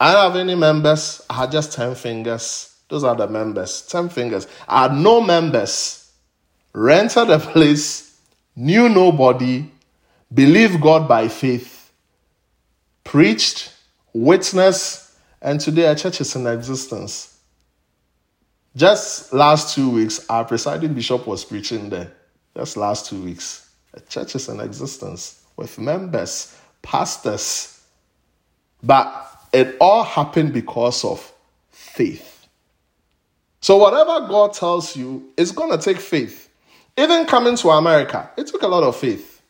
I 0.00 0.12
don't 0.12 0.32
have 0.32 0.36
any 0.36 0.54
members, 0.54 1.20
I 1.28 1.34
had 1.34 1.52
just 1.52 1.72
10 1.72 1.94
fingers. 1.94 2.74
Those 2.88 3.02
are 3.04 3.16
the 3.16 3.26
members, 3.26 3.82
10 3.82 4.08
fingers. 4.10 4.46
I 4.68 4.82
had 4.84 4.94
no 4.94 5.20
members, 5.20 6.10
rented 6.72 7.30
a 7.30 7.38
place, 7.38 8.18
knew 8.54 8.88
nobody, 8.88 9.68
believed 10.32 10.80
God 10.80 11.08
by 11.08 11.28
faith, 11.28 11.90
preached, 13.04 13.72
witnessed, 14.12 15.12
and 15.42 15.60
today 15.60 15.86
a 15.86 15.94
church 15.94 16.20
is 16.20 16.34
in 16.36 16.46
existence. 16.46 17.35
Just 18.76 19.32
last 19.32 19.74
two 19.74 19.88
weeks, 19.88 20.26
our 20.28 20.44
presiding 20.44 20.92
bishop 20.92 21.26
was 21.26 21.46
preaching 21.46 21.88
there. 21.88 22.12
Just 22.54 22.76
last 22.76 23.06
two 23.06 23.22
weeks. 23.22 23.70
A 23.94 24.00
church 24.00 24.34
is 24.34 24.50
in 24.50 24.60
existence 24.60 25.42
with 25.56 25.78
members, 25.78 26.54
pastors. 26.82 27.82
But 28.82 29.30
it 29.54 29.78
all 29.80 30.04
happened 30.04 30.52
because 30.52 31.06
of 31.06 31.32
faith. 31.70 32.46
So, 33.62 33.78
whatever 33.78 34.28
God 34.28 34.52
tells 34.52 34.94
you, 34.94 35.32
it's 35.38 35.52
going 35.52 35.70
to 35.70 35.82
take 35.82 35.98
faith. 35.98 36.50
Even 36.98 37.24
coming 37.24 37.56
to 37.56 37.70
America, 37.70 38.30
it 38.36 38.46
took 38.46 38.60
a 38.62 38.68
lot 38.68 38.82
of 38.82 38.94
faith. 38.94 39.40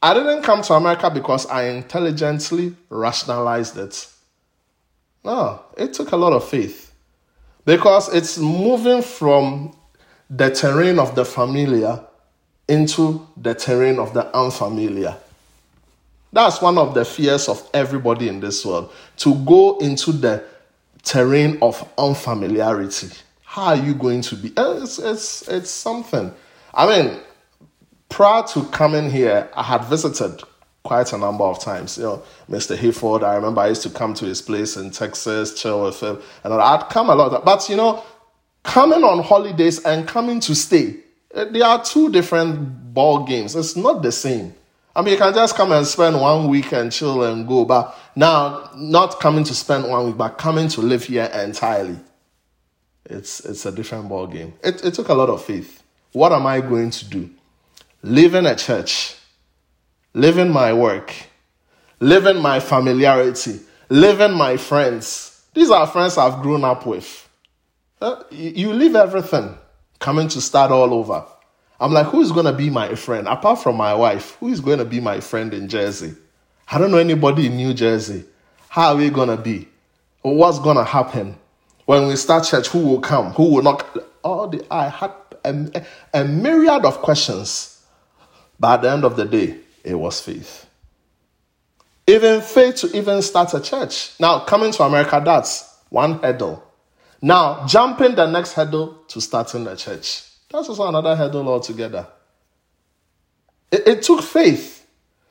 I 0.00 0.14
didn't 0.14 0.42
come 0.42 0.62
to 0.62 0.74
America 0.74 1.10
because 1.10 1.46
I 1.46 1.70
intelligently 1.70 2.76
rationalized 2.88 3.76
it. 3.76 4.06
No, 5.24 5.60
it 5.76 5.92
took 5.92 6.12
a 6.12 6.16
lot 6.16 6.32
of 6.32 6.48
faith. 6.48 6.91
Because 7.64 8.12
it's 8.12 8.38
moving 8.38 9.02
from 9.02 9.76
the 10.28 10.50
terrain 10.50 10.98
of 10.98 11.14
the 11.14 11.24
familiar 11.24 12.00
into 12.68 13.26
the 13.36 13.54
terrain 13.54 13.98
of 13.98 14.14
the 14.14 14.34
unfamiliar. 14.36 15.16
That's 16.32 16.62
one 16.62 16.78
of 16.78 16.94
the 16.94 17.04
fears 17.04 17.48
of 17.48 17.68
everybody 17.74 18.28
in 18.28 18.40
this 18.40 18.64
world 18.64 18.92
to 19.18 19.34
go 19.44 19.78
into 19.78 20.12
the 20.12 20.42
terrain 21.02 21.58
of 21.60 21.86
unfamiliarity. 21.98 23.10
How 23.44 23.66
are 23.66 23.76
you 23.76 23.94
going 23.94 24.22
to 24.22 24.36
be? 24.36 24.52
It's, 24.56 24.98
it's, 24.98 25.46
it's 25.48 25.70
something. 25.70 26.32
I 26.72 26.86
mean, 26.86 27.20
prior 28.08 28.42
to 28.48 28.64
coming 28.66 29.10
here, 29.10 29.50
I 29.54 29.62
had 29.62 29.84
visited 29.84 30.42
quite 30.82 31.12
a 31.12 31.18
number 31.18 31.44
of 31.44 31.60
times. 31.60 31.96
You 31.96 32.04
know, 32.04 32.22
Mr. 32.50 32.76
Hayford, 32.76 33.22
I 33.22 33.36
remember 33.36 33.60
I 33.60 33.68
used 33.68 33.82
to 33.82 33.90
come 33.90 34.14
to 34.14 34.24
his 34.24 34.42
place 34.42 34.76
in 34.76 34.90
Texas, 34.90 35.60
chill 35.60 35.84
with 35.84 36.00
him, 36.00 36.18
and 36.44 36.54
I'd 36.54 36.88
come 36.90 37.10
a 37.10 37.14
lot. 37.14 37.44
But 37.44 37.68
you 37.68 37.76
know, 37.76 38.02
coming 38.62 39.04
on 39.04 39.22
holidays 39.22 39.82
and 39.84 40.06
coming 40.06 40.40
to 40.40 40.54
stay, 40.54 40.96
eh, 41.34 41.44
they 41.44 41.60
are 41.60 41.82
two 41.82 42.10
different 42.10 42.94
ball 42.94 43.24
games. 43.24 43.54
It's 43.54 43.76
not 43.76 44.02
the 44.02 44.12
same. 44.12 44.54
I 44.94 45.00
mean, 45.00 45.12
you 45.12 45.18
can 45.18 45.32
just 45.32 45.56
come 45.56 45.72
and 45.72 45.86
spend 45.86 46.20
one 46.20 46.48
week 46.48 46.72
and 46.72 46.92
chill 46.92 47.22
and 47.22 47.48
go, 47.48 47.64
but 47.64 47.96
now 48.14 48.70
not 48.76 49.20
coming 49.20 49.42
to 49.44 49.54
spend 49.54 49.88
one 49.88 50.06
week, 50.06 50.18
but 50.18 50.36
coming 50.36 50.68
to 50.68 50.82
live 50.82 51.04
here 51.04 51.24
entirely. 51.34 51.96
It's 53.06 53.40
it's 53.40 53.66
a 53.66 53.72
different 53.72 54.08
ball 54.08 54.26
game. 54.26 54.54
It, 54.62 54.84
it 54.84 54.94
took 54.94 55.08
a 55.08 55.14
lot 55.14 55.28
of 55.28 55.42
faith. 55.42 55.82
What 56.12 56.32
am 56.32 56.46
I 56.46 56.60
going 56.60 56.90
to 56.90 57.04
do? 57.06 57.30
Live 58.02 58.34
in 58.34 58.46
a 58.46 58.54
church 58.54 59.16
living 60.14 60.50
my 60.50 60.72
work, 60.72 61.14
living 62.00 62.40
my 62.40 62.60
familiarity, 62.60 63.60
living 63.88 64.32
my 64.32 64.56
friends. 64.56 65.44
These 65.54 65.70
are 65.70 65.86
friends 65.86 66.18
I've 66.18 66.42
grown 66.42 66.64
up 66.64 66.86
with. 66.86 67.28
Uh, 68.00 68.22
you 68.30 68.72
leave 68.72 68.96
everything 68.96 69.56
coming 69.98 70.28
to 70.28 70.40
start 70.40 70.72
all 70.72 70.92
over. 70.92 71.24
I'm 71.78 71.92
like, 71.92 72.06
who's 72.06 72.32
going 72.32 72.46
to 72.46 72.52
be 72.52 72.70
my 72.70 72.94
friend? 72.94 73.26
Apart 73.26 73.62
from 73.62 73.76
my 73.76 73.94
wife, 73.94 74.36
who 74.40 74.48
is 74.48 74.60
going 74.60 74.78
to 74.78 74.84
be 74.84 75.00
my 75.00 75.20
friend 75.20 75.52
in 75.52 75.68
Jersey? 75.68 76.14
I 76.70 76.78
don't 76.78 76.90
know 76.90 76.98
anybody 76.98 77.46
in 77.46 77.56
New 77.56 77.74
Jersey. 77.74 78.24
How 78.68 78.92
are 78.92 78.96
we 78.96 79.10
going 79.10 79.28
to 79.28 79.36
be? 79.36 79.68
What's 80.22 80.58
going 80.58 80.76
to 80.76 80.84
happen? 80.84 81.36
When 81.84 82.06
we 82.06 82.16
start 82.16 82.44
church, 82.44 82.68
who 82.68 82.78
will 82.78 83.00
come? 83.00 83.32
Who 83.32 83.54
will 83.54 83.62
not? 83.62 83.84
All 84.22 84.48
the, 84.48 84.64
I 84.72 84.88
had 84.88 85.12
a, 85.44 85.84
a 86.14 86.24
myriad 86.24 86.84
of 86.84 86.98
questions. 86.98 87.84
At 88.62 88.82
the 88.82 88.90
end 88.90 89.04
of 89.04 89.16
the 89.16 89.24
day, 89.24 89.58
it 89.84 89.94
was 89.94 90.20
faith. 90.20 90.66
Even 92.06 92.40
faith 92.40 92.76
to 92.76 92.96
even 92.96 93.22
start 93.22 93.54
a 93.54 93.60
church. 93.60 94.18
Now, 94.18 94.40
coming 94.40 94.72
to 94.72 94.82
America, 94.82 95.20
that's 95.24 95.78
one 95.88 96.18
hurdle. 96.18 96.62
Now, 97.20 97.64
jumping 97.66 98.16
the 98.16 98.26
next 98.26 98.54
hurdle 98.54 99.04
to 99.08 99.20
starting 99.20 99.66
a 99.66 99.76
church. 99.76 100.24
That's 100.50 100.68
also 100.68 100.88
another 100.88 101.14
hurdle 101.14 101.48
altogether. 101.48 102.06
It, 103.70 103.86
it 103.86 104.02
took 104.02 104.22
faith. 104.22 104.86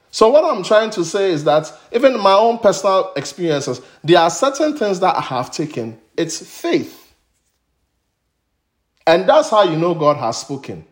So, 0.09 0.29
what 0.29 0.43
I'm 0.43 0.63
trying 0.63 0.89
to 0.91 1.05
say 1.05 1.31
is 1.31 1.43
that 1.43 1.71
even 1.91 2.19
my 2.19 2.33
own 2.33 2.59
personal 2.59 3.13
experiences, 3.15 3.81
there 4.03 4.19
are 4.19 4.29
certain 4.29 4.77
things 4.77 4.99
that 5.01 5.15
I 5.15 5.21
have 5.21 5.51
taken. 5.51 5.99
It's 6.17 6.45
faith. 6.45 7.13
And 9.07 9.27
that's 9.27 9.49
how 9.49 9.63
you 9.63 9.77
know 9.77 9.93
God 9.93 10.17
has 10.17 10.37
spoken. 10.37 10.85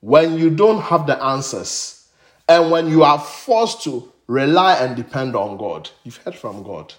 When 0.00 0.38
you 0.38 0.50
don't 0.50 0.80
have 0.82 1.06
the 1.06 1.22
answers, 1.22 1.95
and 2.48 2.70
when 2.70 2.88
you 2.88 3.02
are 3.02 3.18
forced 3.18 3.82
to 3.84 4.12
rely 4.26 4.74
and 4.76 4.96
depend 4.96 5.34
on 5.34 5.56
God, 5.56 5.90
you've 6.04 6.16
heard 6.18 6.34
from 6.34 6.62
God. 6.62 6.94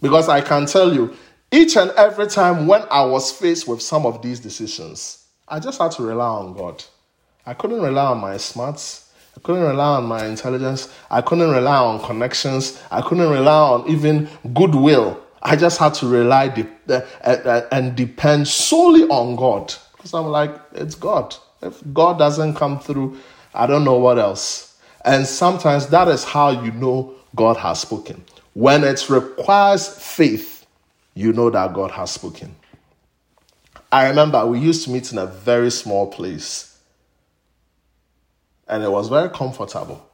Because 0.00 0.28
I 0.28 0.40
can 0.40 0.66
tell 0.66 0.92
you, 0.92 1.16
each 1.50 1.76
and 1.76 1.90
every 1.92 2.26
time 2.26 2.66
when 2.66 2.82
I 2.90 3.04
was 3.04 3.30
faced 3.30 3.68
with 3.68 3.80
some 3.80 4.06
of 4.06 4.22
these 4.22 4.40
decisions, 4.40 5.24
I 5.48 5.60
just 5.60 5.80
had 5.80 5.92
to 5.92 6.02
rely 6.02 6.26
on 6.26 6.54
God. 6.54 6.84
I 7.46 7.54
couldn't 7.54 7.80
rely 7.80 8.06
on 8.06 8.18
my 8.18 8.36
smarts. 8.36 9.12
I 9.36 9.40
couldn't 9.40 9.62
rely 9.62 9.96
on 9.96 10.04
my 10.04 10.26
intelligence. 10.26 10.92
I 11.10 11.20
couldn't 11.20 11.50
rely 11.50 11.76
on 11.76 12.00
connections. 12.04 12.80
I 12.90 13.02
couldn't 13.02 13.30
rely 13.30 13.58
on 13.58 13.88
even 13.88 14.28
goodwill. 14.54 15.20
I 15.42 15.56
just 15.56 15.78
had 15.78 15.94
to 15.94 16.06
rely 16.06 16.48
de- 16.48 16.66
uh, 16.88 17.00
uh, 17.22 17.68
and 17.70 17.94
depend 17.94 18.48
solely 18.48 19.04
on 19.04 19.36
God. 19.36 19.74
Because 19.96 20.14
I'm 20.14 20.26
like, 20.26 20.54
it's 20.72 20.94
God. 20.94 21.36
If 21.62 21.82
God 21.92 22.18
doesn't 22.18 22.54
come 22.54 22.78
through, 22.78 23.18
I 23.54 23.66
don't 23.66 23.84
know 23.84 23.98
what 23.98 24.18
else. 24.18 24.76
And 25.04 25.26
sometimes 25.26 25.86
that 25.88 26.08
is 26.08 26.24
how 26.24 26.50
you 26.50 26.72
know 26.72 27.14
God 27.34 27.56
has 27.58 27.80
spoken. 27.80 28.24
When 28.54 28.84
it 28.84 29.08
requires 29.08 29.88
faith, 29.88 30.66
you 31.14 31.32
know 31.32 31.50
that 31.50 31.72
God 31.72 31.90
has 31.92 32.10
spoken. 32.10 32.54
I 33.92 34.08
remember 34.08 34.44
we 34.46 34.58
used 34.58 34.84
to 34.84 34.90
meet 34.90 35.12
in 35.12 35.18
a 35.18 35.26
very 35.26 35.70
small 35.70 36.10
place, 36.10 36.76
and 38.66 38.82
it 38.82 38.90
was 38.90 39.08
very 39.08 39.28
comfortable. 39.30 40.04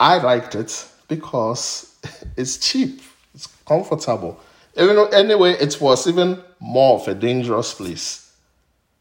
I 0.00 0.18
liked 0.18 0.56
it 0.56 0.88
because 1.06 1.94
it's 2.36 2.56
cheap, 2.56 3.02
it's 3.34 3.46
comfortable. 3.66 4.40
Even 4.76 5.06
anyway, 5.12 5.52
it 5.52 5.80
was 5.80 6.08
even 6.08 6.42
more 6.58 6.98
of 6.98 7.06
a 7.06 7.14
dangerous 7.14 7.74
place. 7.74 8.32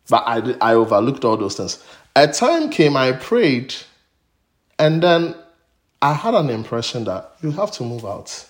But 0.10 0.24
I, 0.28 0.56
I 0.60 0.74
overlooked 0.74 1.24
all 1.24 1.38
those 1.38 1.56
things. 1.56 1.84
A 2.16 2.28
time 2.28 2.70
came, 2.70 2.98
I 2.98 3.14
prayed, 3.14 3.74
and 4.78 5.02
then 5.02 5.36
I 6.02 6.14
had 6.14 6.34
an 6.34 6.50
impression 6.50 7.06
that 7.06 7.32
you 7.42 7.52
have 7.52 7.72
to 7.74 7.84
move 7.84 8.06
out. 8.06 8.48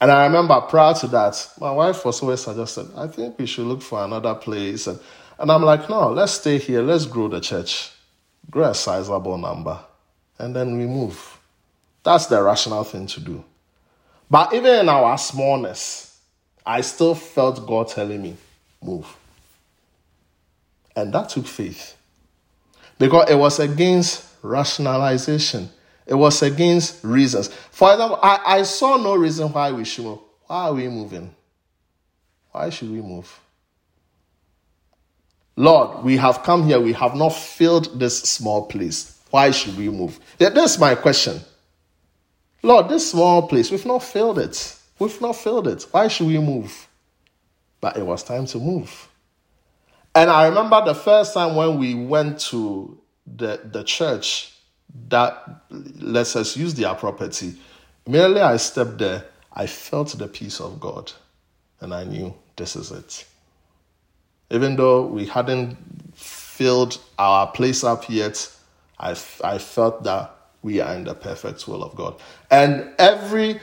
And 0.00 0.10
I 0.10 0.26
remember 0.26 0.60
prior 0.62 0.94
to 0.94 1.06
that, 1.08 1.48
my 1.60 1.70
wife 1.70 2.04
was 2.04 2.22
always 2.22 2.40
suggested, 2.40 2.90
I 2.96 3.06
think 3.06 3.38
we 3.38 3.46
should 3.46 3.66
look 3.66 3.82
for 3.82 4.04
another 4.04 4.34
place. 4.34 4.86
And, 4.86 4.98
and 5.38 5.50
I'm 5.50 5.62
like, 5.62 5.88
no, 5.88 6.10
let's 6.10 6.32
stay 6.32 6.58
here. 6.58 6.82
Let's 6.82 7.06
grow 7.06 7.28
the 7.28 7.40
church, 7.40 7.92
grow 8.50 8.70
a 8.70 8.74
sizable 8.74 9.38
number, 9.38 9.78
and 10.38 10.54
then 10.54 10.76
we 10.76 10.86
move. 10.86 11.38
That's 12.02 12.26
the 12.26 12.42
rational 12.42 12.84
thing 12.84 13.06
to 13.08 13.20
do. 13.20 13.44
But 14.30 14.52
even 14.52 14.80
in 14.80 14.88
our 14.88 15.16
smallness, 15.16 16.18
I 16.64 16.80
still 16.80 17.14
felt 17.14 17.66
God 17.66 17.88
telling 17.88 18.22
me, 18.22 18.36
move. 18.82 19.06
And 20.96 21.12
that 21.12 21.28
took 21.28 21.46
faith. 21.46 21.96
Because 22.98 23.30
it 23.30 23.34
was 23.34 23.60
against 23.60 24.26
rationalization. 24.42 25.68
It 26.06 26.14
was 26.14 26.42
against 26.42 27.04
reasons. 27.04 27.48
For 27.70 27.92
example, 27.92 28.18
I, 28.22 28.40
I 28.46 28.62
saw 28.62 28.96
no 28.96 29.14
reason 29.14 29.52
why 29.52 29.72
we 29.72 29.84
should 29.84 30.06
move. 30.06 30.20
Why 30.46 30.68
are 30.68 30.72
we 30.72 30.88
moving? 30.88 31.34
Why 32.52 32.70
should 32.70 32.90
we 32.90 33.02
move? 33.02 33.38
Lord, 35.56 36.04
we 36.04 36.16
have 36.16 36.42
come 36.42 36.64
here, 36.64 36.80
we 36.80 36.92
have 36.92 37.14
not 37.14 37.30
filled 37.30 37.98
this 37.98 38.18
small 38.20 38.66
place. 38.66 39.18
Why 39.30 39.50
should 39.50 39.76
we 39.76 39.88
move? 39.88 40.18
That's 40.38 40.78
my 40.78 40.94
question. 40.94 41.40
Lord, 42.62 42.88
this 42.88 43.10
small 43.10 43.48
place, 43.48 43.70
we've 43.70 43.86
not 43.86 44.02
filled 44.02 44.38
it. 44.38 44.76
We've 44.98 45.20
not 45.20 45.36
filled 45.36 45.68
it. 45.68 45.86
Why 45.90 46.08
should 46.08 46.26
we 46.26 46.38
move? 46.38 46.88
But 47.80 47.96
it 47.96 48.04
was 48.04 48.22
time 48.22 48.46
to 48.46 48.58
move. 48.58 49.08
And 50.16 50.30
I 50.30 50.46
remember 50.46 50.82
the 50.82 50.94
first 50.94 51.34
time 51.34 51.56
when 51.56 51.78
we 51.78 51.94
went 51.94 52.40
to 52.48 52.96
the, 53.26 53.60
the 53.62 53.84
church 53.84 54.50
that 55.10 55.60
lets 55.70 56.36
us 56.36 56.56
use 56.56 56.72
their 56.72 56.94
property. 56.94 57.54
Merely 58.08 58.40
I 58.40 58.56
stepped 58.56 58.96
there, 58.96 59.26
I 59.52 59.66
felt 59.66 60.16
the 60.16 60.26
peace 60.26 60.58
of 60.58 60.80
God, 60.80 61.12
and 61.80 61.92
I 61.92 62.04
knew 62.04 62.34
this 62.56 62.76
is 62.76 62.92
it. 62.92 63.26
Even 64.50 64.76
though 64.76 65.06
we 65.06 65.26
hadn't 65.26 65.76
filled 66.14 66.98
our 67.18 67.48
place 67.48 67.84
up 67.84 68.08
yet, 68.08 68.50
I, 68.98 69.10
I 69.44 69.58
felt 69.58 70.02
that 70.04 70.34
we 70.62 70.80
are 70.80 70.94
in 70.94 71.04
the 71.04 71.14
perfect 71.14 71.68
will 71.68 71.84
of 71.84 71.94
God. 71.94 72.18
And 72.50 72.88
every 72.98 73.60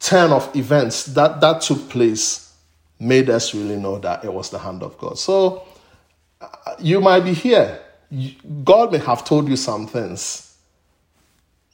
turn 0.00 0.32
of 0.32 0.50
events 0.56 1.04
that, 1.04 1.40
that 1.40 1.60
took 1.60 1.88
place 1.90 2.49
made 3.00 3.30
us 3.30 3.54
really 3.54 3.76
know 3.76 3.98
that 3.98 4.24
it 4.24 4.32
was 4.32 4.50
the 4.50 4.58
hand 4.58 4.82
of 4.82 4.96
God. 4.98 5.18
So 5.18 5.66
uh, 6.40 6.76
you 6.78 7.00
might 7.00 7.20
be 7.20 7.32
here 7.32 7.80
God 8.64 8.92
may 8.92 8.98
have 8.98 9.24
told 9.24 9.48
you 9.48 9.56
some 9.56 9.86
things. 9.86 10.56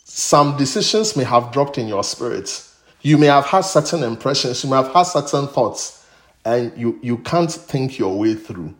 Some 0.04 0.56
decisions 0.56 1.16
may 1.16 1.24
have 1.24 1.50
dropped 1.50 1.78
in 1.78 1.88
your 1.88 2.04
spirit. 2.04 2.62
You 3.00 3.16
may 3.16 3.26
have 3.26 3.46
had 3.46 3.62
certain 3.62 4.02
impressions, 4.02 4.62
you 4.62 4.70
may 4.70 4.76
have 4.76 4.92
had 4.92 5.04
certain 5.04 5.46
thoughts, 5.46 6.04
and 6.44 6.76
you, 6.76 6.98
you 7.02 7.18
can't 7.18 7.50
think 7.50 7.98
your 7.98 8.18
way 8.18 8.34
through. 8.34 8.74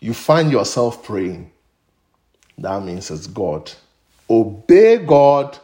You 0.00 0.12
find 0.12 0.50
yourself 0.50 1.02
praying. 1.04 1.50
That 2.58 2.82
means 2.82 3.10
it's 3.10 3.26
God. 3.26 3.72
Obey 4.28 4.98
God 4.98 5.58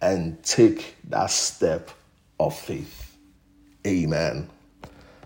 and 0.00 0.42
take 0.42 0.96
that 1.08 1.30
step 1.30 1.90
of 2.38 2.58
faith. 2.58 3.09
Amen. 3.86 4.48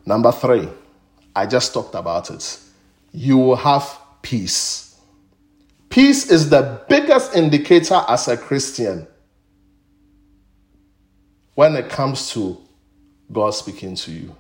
Number 0.06 0.32
three, 0.32 0.68
I 1.34 1.46
just 1.46 1.72
talked 1.74 1.94
about 1.94 2.30
it 2.30 2.58
you 3.14 3.38
will 3.38 3.56
have 3.56 3.98
peace. 4.22 4.96
Peace 5.88 6.30
is 6.30 6.50
the 6.50 6.82
biggest 6.88 7.36
indicator 7.36 8.02
as 8.08 8.26
a 8.26 8.36
Christian 8.36 9.06
when 11.54 11.76
it 11.76 11.88
comes 11.88 12.30
to 12.30 12.60
God 13.30 13.50
speaking 13.50 13.94
to 13.94 14.10
you. 14.10 14.34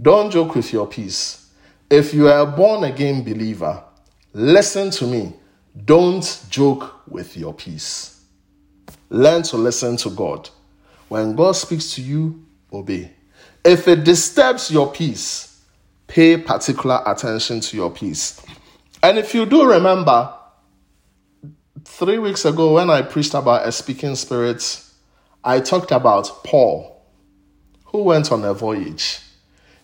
Don't 0.00 0.30
joke 0.30 0.54
with 0.54 0.70
your 0.70 0.86
peace. 0.86 1.50
If 1.88 2.12
you 2.12 2.28
are 2.28 2.40
a 2.40 2.46
born 2.46 2.84
again 2.84 3.24
believer, 3.24 3.82
listen 4.34 4.90
to 4.90 5.06
me. 5.06 5.32
Don't 5.86 6.44
joke 6.50 7.08
with 7.08 7.38
your 7.38 7.54
peace. 7.54 8.20
Learn 9.08 9.42
to 9.44 9.56
listen 9.56 9.96
to 9.96 10.10
God. 10.10 10.50
When 11.08 11.34
God 11.34 11.52
speaks 11.52 11.94
to 11.94 12.02
you, 12.02 12.44
obey. 12.70 13.12
If 13.68 13.86
it 13.86 14.02
disturbs 14.02 14.70
your 14.70 14.90
peace, 14.90 15.62
pay 16.06 16.38
particular 16.38 17.02
attention 17.04 17.60
to 17.60 17.76
your 17.76 17.90
peace. 17.90 18.40
And 19.02 19.18
if 19.18 19.34
you 19.34 19.44
do 19.44 19.68
remember, 19.68 20.32
three 21.84 22.16
weeks 22.16 22.46
ago 22.46 22.72
when 22.72 22.88
I 22.88 23.02
preached 23.02 23.34
about 23.34 23.68
a 23.68 23.72
speaking 23.72 24.14
spirit, 24.14 24.82
I 25.44 25.60
talked 25.60 25.90
about 25.90 26.44
Paul, 26.44 27.04
who 27.84 28.04
went 28.04 28.32
on 28.32 28.42
a 28.42 28.54
voyage. 28.54 29.20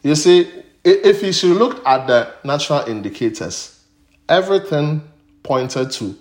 You 0.02 0.14
see, 0.14 0.50
if 0.82 1.22
you 1.22 1.34
should 1.34 1.58
look 1.58 1.86
at 1.86 2.06
the 2.06 2.32
natural 2.42 2.88
indicators, 2.88 3.84
everything 4.30 5.02
pointed 5.42 5.90
to 5.90 6.16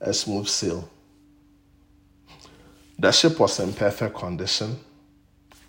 a 0.00 0.12
smooth 0.12 0.48
sail. 0.48 0.90
The 2.98 3.12
ship 3.12 3.38
was 3.38 3.60
in 3.60 3.72
perfect 3.74 4.16
condition. 4.16 4.80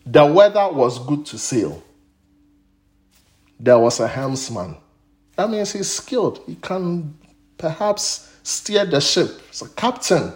The 0.09 0.25
weather 0.25 0.69
was 0.71 0.99
good 1.05 1.25
to 1.27 1.37
sail 1.37 1.83
there 3.59 3.79
was 3.79 3.99
a 3.99 4.07
helmsman. 4.07 4.77
That 5.35 5.49
means 5.49 5.71
he's 5.73 5.91
skilled. 5.91 6.41
He 6.45 6.55
can 6.55 7.17
perhaps 7.57 8.33
steer 8.43 8.85
the 8.85 8.99
ship. 8.99 9.29
He's 9.49 9.61
a 9.61 9.69
captain. 9.69 10.33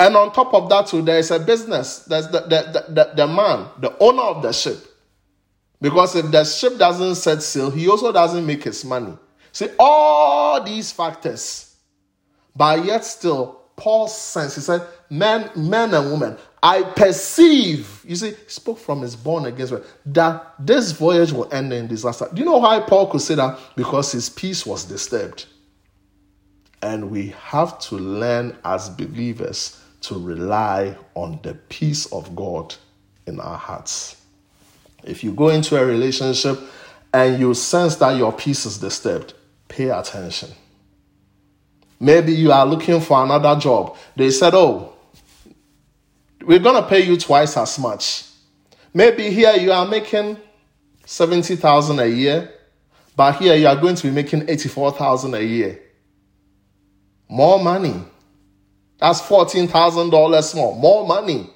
And 0.00 0.16
on 0.16 0.32
top 0.32 0.54
of 0.54 0.68
that, 0.68 0.86
too, 0.86 1.02
there 1.02 1.18
is 1.18 1.30
a 1.30 1.38
business. 1.38 2.00
There's 2.00 2.28
the, 2.28 2.40
the, 2.40 2.84
the, 2.88 3.12
the, 3.16 3.26
man, 3.26 3.68
the 3.80 3.96
owner 3.98 4.22
of 4.22 4.42
the 4.42 4.52
ship. 4.52 4.78
Because 5.80 6.16
if 6.16 6.30
the 6.30 6.44
ship 6.44 6.78
doesn't 6.78 7.16
set 7.16 7.42
sail, 7.42 7.70
he 7.70 7.88
also 7.88 8.12
doesn't 8.12 8.44
make 8.44 8.64
his 8.64 8.84
money. 8.84 9.16
See, 9.52 9.68
all 9.78 10.62
these 10.62 10.92
factors. 10.92 11.76
But 12.54 12.84
yet 12.84 13.04
still, 13.04 13.62
Paul 13.76 14.08
sense, 14.08 14.56
he 14.56 14.60
said, 14.60 14.82
men, 15.08 15.50
men 15.56 15.94
and 15.94 16.12
women, 16.12 16.36
I 16.62 16.82
perceive, 16.82 18.02
you 18.06 18.16
see, 18.16 18.30
he 18.30 18.36
spoke 18.48 18.78
from 18.78 19.02
his 19.02 19.14
born 19.14 19.46
again 19.46 19.82
that 20.06 20.54
this 20.58 20.92
voyage 20.92 21.32
will 21.32 21.52
end 21.52 21.72
in 21.72 21.86
disaster. 21.86 22.28
Do 22.32 22.40
you 22.40 22.44
know 22.44 22.58
why 22.58 22.80
Paul 22.80 23.10
could 23.10 23.20
say 23.20 23.36
that? 23.36 23.58
Because 23.76 24.12
his 24.12 24.28
peace 24.28 24.66
was 24.66 24.84
disturbed. 24.84 25.46
And 26.82 27.10
we 27.10 27.28
have 27.46 27.78
to 27.80 27.96
learn 27.96 28.56
as 28.64 28.88
believers 28.90 29.80
to 30.02 30.18
rely 30.18 30.96
on 31.14 31.40
the 31.42 31.54
peace 31.54 32.06
of 32.12 32.34
God 32.34 32.74
in 33.26 33.40
our 33.40 33.56
hearts. 33.56 34.16
If 35.04 35.22
you 35.22 35.32
go 35.32 35.48
into 35.48 35.80
a 35.80 35.84
relationship 35.84 36.58
and 37.12 37.38
you 37.38 37.54
sense 37.54 37.96
that 37.96 38.16
your 38.16 38.32
peace 38.32 38.66
is 38.66 38.78
disturbed, 38.78 39.34
pay 39.68 39.90
attention. 39.90 40.50
Maybe 42.00 42.32
you 42.32 42.52
are 42.52 42.66
looking 42.66 43.00
for 43.00 43.22
another 43.24 43.58
job. 43.60 43.96
They 44.16 44.30
said, 44.30 44.54
Oh, 44.54 44.94
we're 46.48 46.58
going 46.58 46.82
to 46.82 46.88
pay 46.88 47.04
you 47.04 47.18
twice 47.18 47.58
as 47.58 47.78
much. 47.78 48.24
Maybe 48.94 49.28
here 49.28 49.52
you 49.56 49.70
are 49.70 49.86
making 49.86 50.38
70,000 51.04 52.00
a 52.00 52.06
year, 52.06 52.50
but 53.14 53.32
here 53.36 53.54
you 53.54 53.66
are 53.66 53.76
going 53.76 53.94
to 53.96 54.04
be 54.04 54.10
making 54.10 54.48
84,000 54.48 55.34
a 55.34 55.42
year. 55.42 55.78
More 57.28 57.62
money. 57.62 58.02
That's 58.96 59.20
$14,000 59.20 60.54
more. 60.54 60.74
More 60.74 61.06
money. 61.06 61.50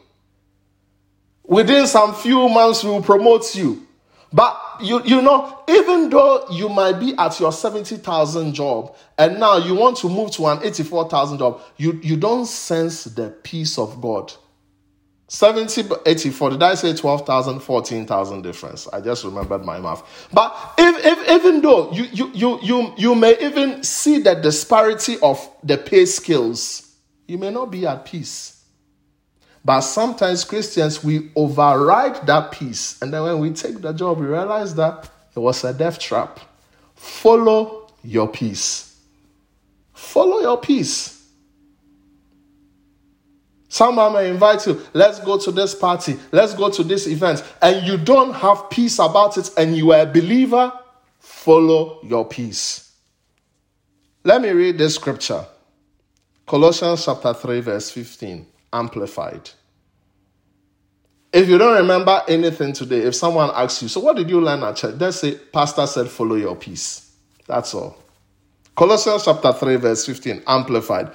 Within 1.42 1.86
some 1.86 2.14
few 2.14 2.50
months, 2.50 2.84
we 2.84 2.90
will 2.90 3.02
promote 3.02 3.54
you. 3.54 3.86
But 4.30 4.60
you, 4.82 5.02
you 5.04 5.22
know, 5.22 5.58
even 5.70 6.10
though 6.10 6.48
you 6.50 6.68
might 6.68 7.00
be 7.00 7.14
at 7.16 7.40
your 7.40 7.52
70,000 7.52 8.52
job 8.52 8.94
and 9.16 9.40
now 9.40 9.56
you 9.56 9.74
want 9.74 9.96
to 9.98 10.10
move 10.10 10.32
to 10.32 10.48
an 10.48 10.58
84,000 10.62 11.38
job, 11.38 11.62
you, 11.78 11.98
you 12.02 12.18
don't 12.18 12.44
sense 12.44 13.04
the 13.04 13.30
peace 13.30 13.78
of 13.78 13.98
God. 13.98 14.34
70, 15.32 15.84
84, 16.04 16.50
did 16.50 16.62
I 16.62 16.74
say 16.74 16.94
12,000, 16.94 17.60
14,000 17.60 18.42
difference? 18.42 18.86
I 18.88 19.00
just 19.00 19.24
remembered 19.24 19.64
my 19.64 19.80
math. 19.80 20.28
But 20.30 20.54
if, 20.76 21.06
if, 21.06 21.30
even 21.30 21.62
though 21.62 21.90
you, 21.90 22.04
you, 22.12 22.30
you, 22.34 22.58
you, 22.62 22.94
you 22.98 23.14
may 23.14 23.38
even 23.40 23.82
see 23.82 24.18
the 24.18 24.34
disparity 24.34 25.16
of 25.22 25.50
the 25.64 25.78
pay 25.78 26.04
scales, 26.04 26.96
you 27.26 27.38
may 27.38 27.48
not 27.48 27.70
be 27.70 27.86
at 27.86 28.04
peace. 28.04 28.62
But 29.64 29.80
sometimes 29.80 30.44
Christians, 30.44 31.02
we 31.02 31.30
override 31.34 32.26
that 32.26 32.52
peace. 32.52 33.00
And 33.00 33.10
then 33.10 33.22
when 33.22 33.38
we 33.38 33.52
take 33.52 33.80
the 33.80 33.94
job, 33.94 34.18
we 34.18 34.26
realize 34.26 34.74
that 34.74 35.08
it 35.34 35.40
was 35.40 35.64
a 35.64 35.72
death 35.72 35.98
trap. 35.98 36.40
Follow 36.94 37.88
your 38.04 38.28
peace. 38.28 39.00
Follow 39.94 40.40
your 40.40 40.60
peace. 40.60 41.21
Someone 43.72 44.12
may 44.12 44.28
invite 44.28 44.66
you, 44.66 44.82
let's 44.92 45.18
go 45.20 45.38
to 45.38 45.50
this 45.50 45.74
party, 45.74 46.18
let's 46.30 46.52
go 46.52 46.68
to 46.68 46.84
this 46.84 47.06
event, 47.06 47.42
and 47.62 47.86
you 47.86 47.96
don't 47.96 48.34
have 48.34 48.68
peace 48.68 48.98
about 48.98 49.38
it, 49.38 49.48
and 49.56 49.74
you 49.74 49.92
are 49.92 50.00
a 50.00 50.04
believer, 50.04 50.70
follow 51.18 51.98
your 52.02 52.28
peace. 52.28 52.92
Let 54.24 54.42
me 54.42 54.50
read 54.50 54.76
this 54.76 54.96
scripture 54.96 55.46
Colossians 56.46 57.02
chapter 57.06 57.32
3, 57.32 57.60
verse 57.60 57.90
15. 57.90 58.46
Amplified. 58.74 59.48
If 61.32 61.48
you 61.48 61.56
don't 61.56 61.78
remember 61.78 62.20
anything 62.28 62.74
today, 62.74 62.98
if 62.98 63.14
someone 63.14 63.50
asks 63.54 63.80
you, 63.80 63.88
so 63.88 64.00
what 64.00 64.16
did 64.16 64.28
you 64.28 64.42
learn 64.42 64.62
at 64.64 64.76
church? 64.76 64.98
Just 64.98 65.22
say, 65.22 65.36
Pastor 65.50 65.86
said, 65.86 66.08
follow 66.08 66.34
your 66.34 66.56
peace. 66.56 67.16
That's 67.46 67.72
all. 67.72 67.96
Colossians 68.76 69.24
chapter 69.24 69.50
3, 69.50 69.76
verse 69.76 70.04
15, 70.04 70.42
amplified. 70.46 71.12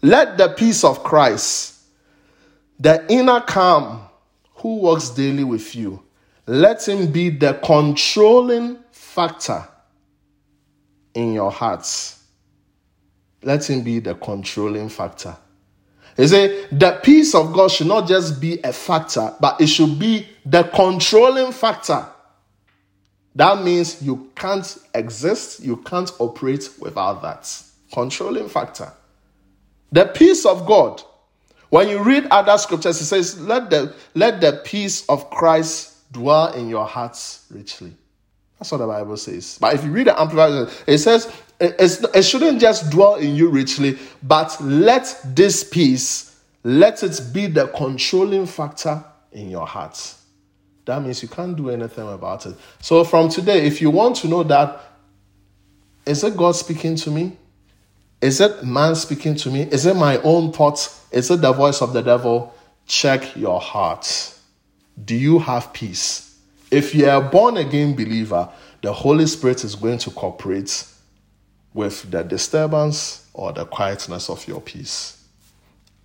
Let 0.00 0.38
the 0.38 0.48
peace 0.48 0.84
of 0.84 1.04
Christ, 1.04 1.74
the 2.78 3.04
inner 3.10 3.40
calm 3.40 4.02
who 4.54 4.78
works 4.78 5.10
daily 5.10 5.44
with 5.44 5.74
you, 5.74 6.02
let 6.46 6.86
him 6.88 7.10
be 7.12 7.30
the 7.30 7.54
controlling 7.54 8.78
factor 8.90 9.66
in 11.14 11.32
your 11.32 11.50
hearts. 11.50 12.24
Let 13.42 13.68
him 13.68 13.82
be 13.82 14.00
the 14.00 14.14
controlling 14.14 14.88
factor. 14.88 15.36
He 16.16 16.26
said 16.26 16.68
the 16.72 16.98
peace 17.02 17.34
of 17.34 17.52
God 17.52 17.70
should 17.70 17.86
not 17.86 18.08
just 18.08 18.40
be 18.40 18.60
a 18.62 18.72
factor, 18.72 19.34
but 19.40 19.60
it 19.60 19.68
should 19.68 19.98
be 19.98 20.26
the 20.44 20.64
controlling 20.64 21.52
factor. 21.52 22.06
That 23.34 23.62
means 23.62 24.02
you 24.02 24.30
can't 24.34 24.78
exist, 24.94 25.60
you 25.62 25.76
can't 25.76 26.10
operate 26.18 26.70
without 26.80 27.22
that. 27.22 27.62
Controlling 27.92 28.48
factor. 28.48 28.92
The 29.92 30.06
peace 30.06 30.44
of 30.44 30.66
God. 30.66 31.02
When 31.70 31.88
you 31.88 32.02
read 32.02 32.26
other 32.30 32.56
scriptures, 32.58 33.00
it 33.00 33.04
says, 33.04 33.40
Let 33.40 33.70
the, 33.70 33.94
let 34.14 34.40
the 34.40 34.60
peace 34.64 35.06
of 35.08 35.30
Christ 35.30 36.12
dwell 36.12 36.52
in 36.54 36.68
your 36.68 36.86
hearts 36.86 37.46
richly. 37.50 37.92
That's 38.58 38.72
what 38.72 38.78
the 38.78 38.86
Bible 38.86 39.16
says. 39.16 39.58
But 39.60 39.74
if 39.74 39.84
you 39.84 39.90
read 39.90 40.06
the 40.06 40.20
Amplified, 40.20 40.68
it 40.86 40.98
says 40.98 41.32
it 41.60 42.22
shouldn't 42.22 42.60
just 42.60 42.90
dwell 42.90 43.16
in 43.16 43.34
you 43.34 43.48
richly, 43.50 43.98
but 44.22 44.56
let 44.60 45.20
this 45.24 45.64
peace, 45.64 46.40
let 46.64 47.02
it 47.02 47.20
be 47.32 47.46
the 47.46 47.68
controlling 47.68 48.46
factor 48.46 49.04
in 49.32 49.50
your 49.50 49.66
heart. 49.66 50.14
That 50.84 51.02
means 51.02 51.22
you 51.22 51.28
can't 51.28 51.56
do 51.56 51.70
anything 51.70 52.08
about 52.08 52.46
it. 52.46 52.56
So 52.80 53.04
from 53.04 53.28
today, 53.28 53.66
if 53.66 53.82
you 53.82 53.90
want 53.90 54.16
to 54.16 54.28
know 54.28 54.42
that, 54.44 54.80
is 56.06 56.24
it 56.24 56.36
God 56.36 56.52
speaking 56.52 56.96
to 56.96 57.10
me? 57.10 57.36
Is 58.20 58.40
it 58.40 58.64
man 58.64 58.94
speaking 58.96 59.36
to 59.36 59.50
me? 59.50 59.62
Is 59.62 59.86
it 59.86 59.94
my 59.94 60.18
own 60.18 60.52
thoughts? 60.52 61.06
Is 61.12 61.30
it 61.30 61.40
the 61.40 61.52
voice 61.52 61.80
of 61.80 61.92
the 61.92 62.02
devil? 62.02 62.54
Check 62.86 63.36
your 63.36 63.60
heart. 63.60 64.34
Do 65.04 65.14
you 65.14 65.38
have 65.38 65.72
peace? 65.72 66.36
If 66.70 66.94
you 66.94 67.08
are 67.08 67.22
a 67.22 67.28
born 67.28 67.56
again 67.56 67.94
believer, 67.94 68.48
the 68.82 68.92
Holy 68.92 69.26
Spirit 69.26 69.64
is 69.64 69.74
going 69.74 69.98
to 69.98 70.10
cooperate 70.10 70.84
with 71.72 72.10
the 72.10 72.22
disturbance 72.22 73.28
or 73.32 73.52
the 73.52 73.64
quietness 73.64 74.28
of 74.28 74.46
your 74.48 74.60
peace. 74.60 75.24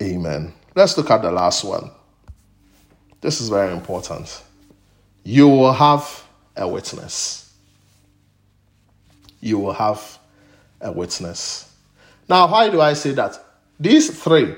Amen. 0.02 0.52
Let's 0.74 0.96
look 0.96 1.10
at 1.10 1.22
the 1.22 1.32
last 1.32 1.64
one. 1.64 1.90
This 3.20 3.40
is 3.40 3.48
very 3.48 3.72
important. 3.72 4.42
You 5.24 5.48
will 5.48 5.72
have 5.72 6.24
a 6.56 6.68
witness. 6.68 7.52
You 9.40 9.58
will 9.58 9.72
have 9.72 10.18
a 10.80 10.92
witness. 10.92 11.73
Now, 12.28 12.50
why 12.50 12.70
do 12.70 12.80
I 12.80 12.94
say 12.94 13.12
that? 13.12 13.38
These 13.78 14.22
three, 14.22 14.54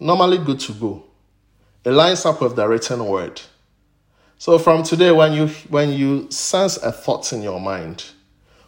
normally 0.00 0.38
good 0.38 0.60
to 0.60 0.72
go. 0.72 1.04
It 1.84 1.92
lines 1.92 2.24
up 2.24 2.40
with 2.40 2.56
the 2.56 2.66
written 2.66 3.06
word. 3.06 3.40
So 4.38 4.58
from 4.58 4.82
today, 4.82 5.12
when 5.12 5.32
you 5.32 5.48
when 5.68 5.92
you 5.92 6.30
sense 6.30 6.76
a 6.78 6.92
thought 6.92 7.32
in 7.32 7.42
your 7.42 7.60
mind, 7.60 8.04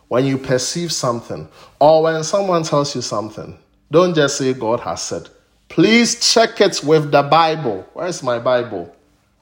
when 0.09 0.25
you 0.25 0.39
perceive 0.39 0.93
something, 0.93 1.49
or 1.81 2.03
when 2.05 2.25
someone 2.25 2.63
tells 2.63 2.95
you 2.95 3.03
something, 3.03 3.59
don't 3.91 4.15
just 4.15 4.39
say 4.39 4.55
God 4.55 4.81
has 4.81 5.03
said. 5.03 5.29
Please 5.69 6.33
check 6.33 6.61
it 6.61 6.81
with 6.83 7.11
the 7.11 7.23
Bible. 7.23 7.87
Where's 7.93 8.23
my 8.23 8.39
Bible? 8.39 8.95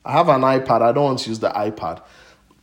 I 0.04 0.12
have 0.12 0.28
an 0.28 0.40
iPad. 0.40 0.82
I 0.82 0.92
don't 0.92 1.04
want 1.04 1.18
to 1.20 1.28
use 1.28 1.38
the 1.38 1.50
iPad. 1.50 2.00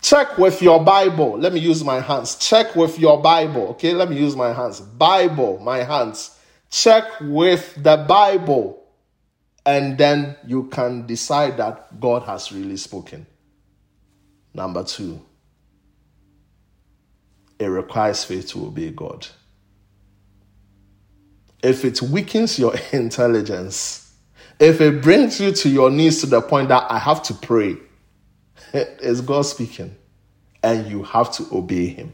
Check 0.03 0.37
with 0.37 0.61
your 0.61 0.83
Bible. 0.83 1.39
Let 1.39 1.53
me 1.53 1.61
use 1.61 1.81
my 1.81 2.01
hands. 2.01 2.35
Check 2.35 2.75
with 2.75 2.99
your 2.99 3.21
Bible. 3.21 3.69
Okay, 3.69 3.93
let 3.93 4.09
me 4.09 4.17
use 4.17 4.35
my 4.35 4.51
hands. 4.51 4.81
Bible, 4.81 5.59
my 5.59 5.77
hands. 5.77 6.37
Check 6.69 7.05
with 7.21 7.81
the 7.81 7.95
Bible. 8.05 8.83
And 9.65 9.97
then 9.97 10.35
you 10.45 10.65
can 10.65 11.07
decide 11.07 11.55
that 11.55 12.01
God 12.01 12.23
has 12.23 12.51
really 12.51 12.75
spoken. 12.75 13.25
Number 14.53 14.83
two, 14.83 15.21
it 17.57 17.67
requires 17.67 18.25
faith 18.25 18.49
to 18.49 18.65
obey 18.65 18.89
God. 18.89 19.25
If 21.63 21.85
it 21.85 22.01
weakens 22.01 22.59
your 22.59 22.75
intelligence, 22.91 24.13
if 24.59 24.81
it 24.81 25.01
brings 25.01 25.39
you 25.39 25.53
to 25.53 25.69
your 25.69 25.89
knees 25.89 26.19
to 26.21 26.27
the 26.27 26.41
point 26.41 26.67
that 26.67 26.91
I 26.91 26.99
have 26.99 27.23
to 27.23 27.33
pray, 27.33 27.77
it's 29.01 29.21
God 29.21 29.43
speaking, 29.43 29.95
and 30.61 30.87
you 30.87 31.03
have 31.03 31.31
to 31.33 31.45
obey 31.51 31.87
Him. 31.87 32.13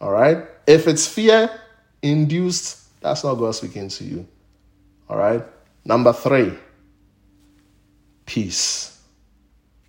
All 0.00 0.10
right? 0.10 0.44
If 0.66 0.86
it's 0.86 1.06
fear 1.06 1.50
induced, 2.02 3.00
that's 3.00 3.24
not 3.24 3.34
God 3.34 3.54
speaking 3.54 3.88
to 3.88 4.04
you. 4.04 4.26
All 5.08 5.16
right? 5.16 5.42
Number 5.84 6.12
three, 6.12 6.52
peace. 8.26 8.90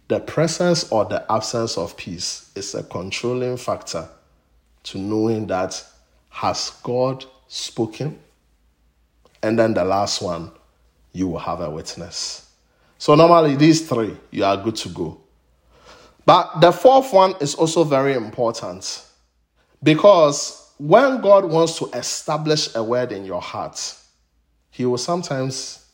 The 0.08 0.20
presence 0.20 0.92
or 0.92 1.06
the 1.06 1.30
absence 1.32 1.78
of 1.78 1.98
peace 1.98 2.52
is 2.56 2.76
a 2.76 2.84
controlling 2.84 3.58
factor 3.58 4.08
to 4.84 4.98
knowing 5.00 5.48
that 5.48 5.84
has 6.30 6.72
God 6.84 7.26
spoken? 7.48 8.20
And 9.42 9.58
then 9.58 9.74
the 9.74 9.86
last 9.86 10.22
one, 10.22 10.52
you 11.12 11.28
will 11.30 11.40
have 11.40 11.62
a 11.62 11.70
witness. 11.70 12.50
So, 12.98 13.16
normally, 13.16 13.56
these 13.56 13.88
three, 13.88 14.18
you 14.32 14.44
are 14.44 14.58
good 14.58 14.76
to 14.78 14.90
go. 14.90 15.22
But 16.26 16.60
the 16.60 16.72
fourth 16.72 17.14
one 17.14 17.36
is 17.40 17.56
also 17.56 17.84
very 17.84 18.14
important 18.14 19.04
because 19.84 20.74
when 20.78 21.22
God 21.22 21.46
wants 21.46 21.78
to 21.80 21.86
establish 21.94 22.76
a 22.76 22.84
word 22.84 23.12
in 23.12 23.26
your 23.26 23.42
heart, 23.42 23.96
He 24.72 24.86
will 24.86 24.98
sometimes 24.98 25.86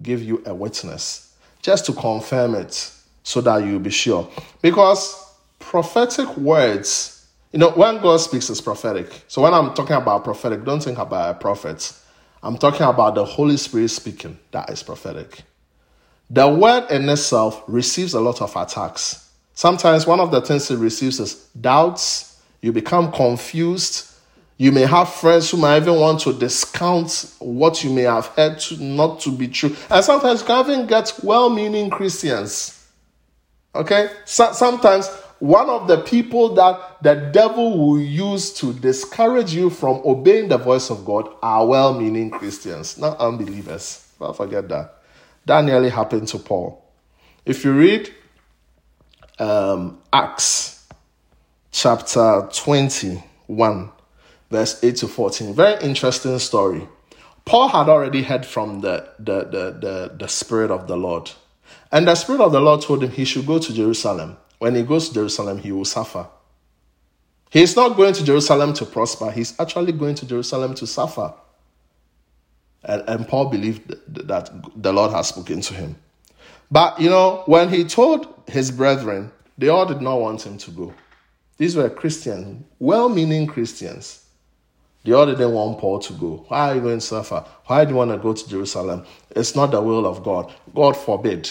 give 0.00 0.22
you 0.22 0.42
a 0.46 0.54
witness 0.54 1.36
just 1.60 1.84
to 1.86 1.92
confirm 1.92 2.54
it 2.54 2.92
so 3.22 3.40
that 3.40 3.58
you'll 3.64 3.78
be 3.80 3.90
sure. 3.90 4.28
Because 4.62 5.32
prophetic 5.58 6.36
words, 6.36 7.26
you 7.52 7.58
know, 7.58 7.70
when 7.70 8.00
God 8.00 8.18
speaks, 8.18 8.48
it's 8.50 8.60
prophetic. 8.60 9.24
So 9.28 9.42
when 9.42 9.52
I'm 9.52 9.74
talking 9.74 9.96
about 9.96 10.24
prophetic, 10.24 10.64
don't 10.64 10.82
think 10.82 10.98
about 10.98 11.36
a 11.36 11.38
prophet. 11.38 11.92
I'm 12.42 12.56
talking 12.56 12.86
about 12.86 13.14
the 13.14 13.24
Holy 13.24 13.56
Spirit 13.56 13.88
speaking. 13.88 14.38
That 14.50 14.70
is 14.70 14.82
prophetic. 14.82 15.42
The 16.30 16.48
word 16.48 16.90
in 16.90 17.08
itself 17.08 17.62
receives 17.68 18.14
a 18.14 18.20
lot 18.20 18.40
of 18.40 18.56
attacks. 18.56 19.21
Sometimes 19.54 20.06
one 20.06 20.20
of 20.20 20.30
the 20.30 20.40
things 20.40 20.70
it 20.70 20.78
receives 20.78 21.20
is 21.20 21.34
doubts. 21.60 22.40
You 22.60 22.72
become 22.72 23.12
confused. 23.12 24.08
You 24.56 24.72
may 24.72 24.82
have 24.82 25.12
friends 25.12 25.50
who 25.50 25.56
might 25.56 25.78
even 25.78 25.98
want 25.98 26.20
to 26.20 26.32
discount 26.32 27.34
what 27.40 27.82
you 27.82 27.90
may 27.90 28.02
have 28.02 28.26
heard 28.28 28.60
to 28.60 28.82
not 28.82 29.20
to 29.20 29.32
be 29.32 29.48
true. 29.48 29.74
And 29.90 30.04
sometimes 30.04 30.40
you 30.40 30.46
can 30.46 30.70
even 30.70 30.86
get 30.86 31.12
well 31.22 31.50
meaning 31.50 31.90
Christians. 31.90 32.86
Okay? 33.74 34.10
So, 34.24 34.52
sometimes 34.52 35.08
one 35.38 35.68
of 35.68 35.88
the 35.88 35.98
people 36.02 36.54
that 36.54 37.02
the 37.02 37.14
devil 37.32 37.76
will 37.76 38.00
use 38.00 38.52
to 38.54 38.72
discourage 38.72 39.52
you 39.52 39.70
from 39.70 40.00
obeying 40.04 40.48
the 40.48 40.58
voice 40.58 40.90
of 40.90 41.04
God 41.04 41.28
are 41.42 41.66
well 41.66 41.98
meaning 41.98 42.30
Christians, 42.30 42.96
not 42.96 43.18
unbelievers. 43.18 44.06
Don't 44.20 44.36
forget 44.36 44.68
that. 44.68 45.02
That 45.46 45.64
nearly 45.64 45.90
happened 45.90 46.28
to 46.28 46.38
Paul. 46.38 46.84
If 47.44 47.64
you 47.64 47.72
read 47.72 48.14
um, 49.42 49.98
Acts 50.12 50.86
chapter 51.72 52.48
21, 52.52 53.90
verse 54.50 54.82
8 54.84 54.96
to 54.96 55.08
14. 55.08 55.54
Very 55.54 55.82
interesting 55.82 56.38
story. 56.38 56.86
Paul 57.44 57.68
had 57.68 57.88
already 57.88 58.22
heard 58.22 58.46
from 58.46 58.80
the, 58.80 59.08
the, 59.18 59.40
the, 59.40 59.78
the, 59.80 60.16
the 60.16 60.28
Spirit 60.28 60.70
of 60.70 60.86
the 60.86 60.96
Lord. 60.96 61.30
And 61.90 62.06
the 62.06 62.14
Spirit 62.14 62.40
of 62.40 62.52
the 62.52 62.60
Lord 62.60 62.82
told 62.82 63.02
him 63.02 63.10
he 63.10 63.24
should 63.24 63.46
go 63.46 63.58
to 63.58 63.74
Jerusalem. 63.74 64.36
When 64.58 64.76
he 64.76 64.84
goes 64.84 65.08
to 65.08 65.14
Jerusalem, 65.14 65.58
he 65.58 65.72
will 65.72 65.84
suffer. 65.84 66.28
He's 67.50 67.74
not 67.74 67.96
going 67.96 68.14
to 68.14 68.24
Jerusalem 68.24 68.72
to 68.74 68.86
prosper, 68.86 69.30
he's 69.32 69.58
actually 69.58 69.92
going 69.92 70.14
to 70.16 70.26
Jerusalem 70.26 70.74
to 70.74 70.86
suffer. 70.86 71.34
And, 72.84 73.02
and 73.08 73.28
Paul 73.28 73.46
believed 73.46 73.92
that 74.28 74.50
the 74.80 74.92
Lord 74.92 75.10
has 75.12 75.28
spoken 75.28 75.60
to 75.62 75.74
him. 75.74 75.96
But, 76.70 77.00
you 77.00 77.10
know, 77.10 77.42
when 77.46 77.68
he 77.68 77.84
told 77.84 78.31
his 78.52 78.70
brethren, 78.70 79.32
they 79.58 79.68
all 79.68 79.86
did 79.86 80.00
not 80.00 80.20
want 80.20 80.46
him 80.46 80.58
to 80.58 80.70
go. 80.70 80.94
These 81.56 81.76
were 81.76 81.88
Christians, 81.90 82.64
well 82.78 83.08
meaning 83.08 83.46
Christians. 83.46 84.24
They 85.04 85.12
all 85.12 85.26
didn't 85.26 85.52
want 85.52 85.78
Paul 85.80 85.98
to 85.98 86.12
go. 86.12 86.44
Why 86.48 86.70
are 86.70 86.74
you 86.76 86.80
going 86.80 86.98
to 86.98 87.04
suffer? 87.04 87.44
Why 87.66 87.84
do 87.84 87.90
you 87.90 87.96
want 87.96 88.12
to 88.12 88.18
go 88.18 88.32
to 88.32 88.48
Jerusalem? 88.48 89.04
It's 89.30 89.56
not 89.56 89.72
the 89.72 89.82
will 89.82 90.06
of 90.06 90.22
God. 90.22 90.54
God 90.74 90.96
forbid. 90.96 91.50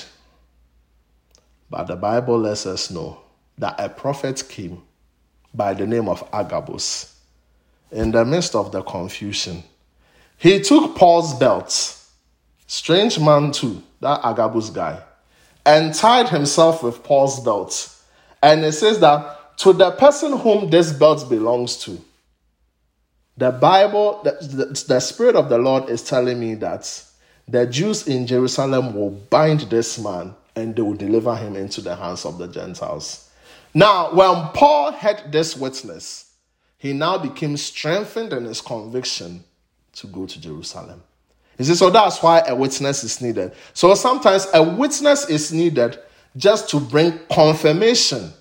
But 1.69 1.87
the 1.87 1.97
Bible 1.97 2.37
lets 2.39 2.65
us 2.65 2.89
know 2.89 3.19
that 3.57 3.75
a 3.77 3.89
prophet 3.89 4.43
came 4.47 4.81
by 5.53 5.73
the 5.73 5.85
name 5.85 6.07
of 6.07 6.27
Agabus 6.31 7.17
in 7.91 8.11
the 8.11 8.23
midst 8.23 8.55
of 8.55 8.71
the 8.71 8.81
confusion. 8.83 9.63
He 10.37 10.61
took 10.61 10.95
Paul's 10.95 11.33
belt, 11.37 11.97
strange 12.67 13.19
man 13.19 13.51
too, 13.51 13.83
that 13.99 14.21
Agabus 14.23 14.69
guy, 14.69 15.01
and 15.65 15.93
tied 15.93 16.29
himself 16.29 16.83
with 16.83 17.03
Paul's 17.03 17.39
belt. 17.43 17.95
And 18.41 18.63
it 18.63 18.71
says 18.73 18.99
that 18.99 19.57
to 19.59 19.73
the 19.73 19.91
person 19.91 20.37
whom 20.37 20.69
this 20.69 20.91
belt 20.91 21.29
belongs 21.29 21.77
to, 21.83 22.01
the 23.37 23.51
Bible, 23.51 24.21
the, 24.23 24.31
the, 24.41 24.85
the 24.87 24.99
Spirit 24.99 25.35
of 25.35 25.49
the 25.49 25.57
Lord 25.57 25.89
is 25.89 26.03
telling 26.03 26.39
me 26.39 26.55
that 26.55 27.03
the 27.47 27.65
Jews 27.65 28.07
in 28.07 28.27
Jerusalem 28.27 28.93
will 28.93 29.11
bind 29.11 29.61
this 29.61 29.99
man 29.99 30.35
and 30.55 30.75
they 30.75 30.81
will 30.81 30.95
deliver 30.95 31.35
him 31.35 31.55
into 31.55 31.81
the 31.81 31.95
hands 31.95 32.25
of 32.25 32.37
the 32.37 32.47
Gentiles. 32.47 33.29
Now, 33.73 34.13
when 34.13 34.49
Paul 34.49 34.91
had 34.91 35.31
this 35.31 35.55
witness, 35.55 36.33
he 36.77 36.93
now 36.93 37.17
became 37.17 37.55
strengthened 37.57 38.33
in 38.33 38.45
his 38.45 38.59
conviction 38.59 39.43
to 39.93 40.07
go 40.07 40.25
to 40.25 40.41
Jerusalem. 40.41 41.03
He 41.57 41.63
says, 41.63 41.79
so 41.79 41.89
that's 41.89 42.23
why 42.23 42.39
a 42.47 42.55
witness 42.55 43.03
is 43.03 43.21
needed. 43.21 43.53
So 43.73 43.93
sometimes 43.93 44.47
a 44.53 44.63
witness 44.63 45.29
is 45.29 45.51
needed 45.53 45.99
just 46.37 46.69
to 46.69 46.79
bring 46.79 47.19
confirmation 47.31 48.31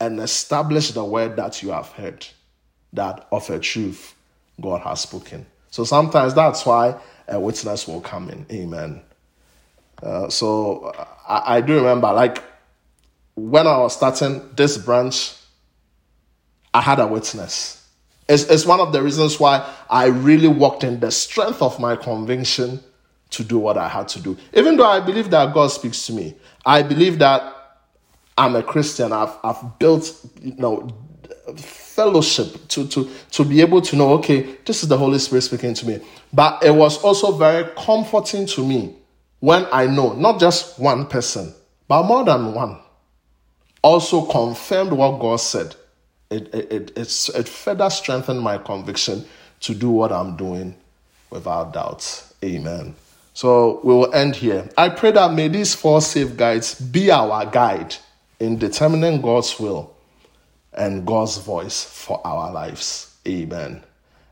and 0.00 0.20
establish 0.20 0.90
the 0.90 1.04
word 1.04 1.36
that 1.36 1.62
you 1.62 1.70
have 1.70 1.88
heard, 1.88 2.26
that 2.92 3.28
of 3.30 3.48
a 3.50 3.58
truth 3.58 4.14
God 4.60 4.82
has 4.82 5.00
spoken. 5.00 5.46
So 5.70 5.84
sometimes 5.84 6.34
that's 6.34 6.66
why 6.66 7.00
a 7.28 7.38
witness 7.38 7.86
will 7.86 8.00
come 8.00 8.28
in. 8.30 8.46
Amen. 8.50 9.02
Uh, 10.02 10.28
so 10.28 10.92
I, 11.28 11.56
I 11.56 11.60
do 11.60 11.76
remember, 11.76 12.12
like, 12.12 12.42
when 13.36 13.66
I 13.66 13.78
was 13.78 13.96
starting 13.96 14.50
this 14.56 14.76
branch, 14.76 15.34
I 16.74 16.80
had 16.80 16.98
a 16.98 17.06
witness. 17.06 17.79
It's, 18.30 18.44
it's 18.44 18.64
one 18.64 18.78
of 18.78 18.92
the 18.92 19.02
reasons 19.02 19.40
why 19.40 19.68
I 19.90 20.06
really 20.06 20.46
walked 20.46 20.84
in 20.84 21.00
the 21.00 21.10
strength 21.10 21.60
of 21.60 21.80
my 21.80 21.96
conviction 21.96 22.80
to 23.30 23.42
do 23.42 23.58
what 23.58 23.76
I 23.76 23.88
had 23.88 24.06
to 24.08 24.20
do. 24.20 24.38
Even 24.54 24.76
though 24.76 24.86
I 24.86 25.00
believe 25.00 25.30
that 25.30 25.52
God 25.52 25.66
speaks 25.66 26.06
to 26.06 26.12
me, 26.12 26.36
I 26.64 26.82
believe 26.82 27.18
that 27.18 27.78
I'm 28.38 28.54
a 28.54 28.62
Christian. 28.62 29.12
I've, 29.12 29.36
I've 29.42 29.78
built, 29.80 30.24
you 30.40 30.54
know, 30.54 30.88
fellowship 31.56 32.68
to, 32.68 32.86
to, 32.86 33.10
to 33.32 33.44
be 33.44 33.60
able 33.60 33.82
to 33.82 33.96
know, 33.96 34.12
okay, 34.14 34.56
this 34.64 34.84
is 34.84 34.88
the 34.88 34.96
Holy 34.96 35.18
Spirit 35.18 35.42
speaking 35.42 35.74
to 35.74 35.86
me. 35.86 36.00
But 36.32 36.62
it 36.62 36.70
was 36.70 37.02
also 37.02 37.32
very 37.32 37.68
comforting 37.76 38.46
to 38.46 38.64
me 38.64 38.94
when 39.40 39.66
I 39.72 39.86
know 39.86 40.12
not 40.12 40.38
just 40.38 40.78
one 40.78 41.06
person, 41.06 41.52
but 41.88 42.04
more 42.04 42.24
than 42.24 42.54
one 42.54 42.78
also 43.82 44.24
confirmed 44.26 44.92
what 44.92 45.18
God 45.18 45.36
said. 45.36 45.74
It, 46.30 46.54
it, 46.54 46.96
it, 46.96 47.28
it 47.34 47.48
further 47.48 47.90
strengthened 47.90 48.40
my 48.40 48.58
conviction 48.58 49.24
to 49.60 49.74
do 49.74 49.90
what 49.90 50.12
I'm 50.12 50.36
doing 50.36 50.74
without 51.30 51.72
doubt. 51.72 52.24
Amen. 52.44 52.94
So 53.34 53.80
we 53.82 53.94
will 53.94 54.12
end 54.14 54.36
here. 54.36 54.68
I 54.76 54.88
pray 54.88 55.12
that 55.12 55.32
may 55.32 55.48
these 55.48 55.74
four 55.74 56.00
safeguards 56.00 56.74
be 56.74 57.10
our 57.10 57.46
guide 57.46 57.96
in 58.38 58.58
determining 58.58 59.20
God's 59.20 59.58
will 59.58 59.94
and 60.72 61.06
God's 61.06 61.38
voice 61.38 61.84
for 61.84 62.24
our 62.26 62.52
lives. 62.52 63.14
Amen. 63.26 63.82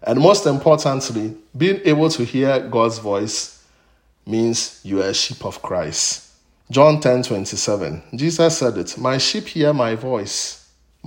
And 0.03 0.21
most 0.21 0.47
importantly, 0.47 1.37
being 1.57 1.81
able 1.85 2.09
to 2.11 2.25
hear 2.25 2.61
God's 2.61 2.99
voice 2.99 3.65
means 4.27 4.81
you 4.85 5.03
are 5.03 5.09
a 5.09 5.15
sheep 5.15 5.45
of 5.45 5.61
Christ. 5.63 6.31
John 6.71 7.01
10 7.01 7.25
27. 7.25 8.03
Jesus 8.15 8.59
said 8.59 8.77
it 8.77 8.99
My 8.99 9.19
sheep 9.19 9.47
hear 9.47 9.73
my 9.73 9.95
voice. 9.95 10.58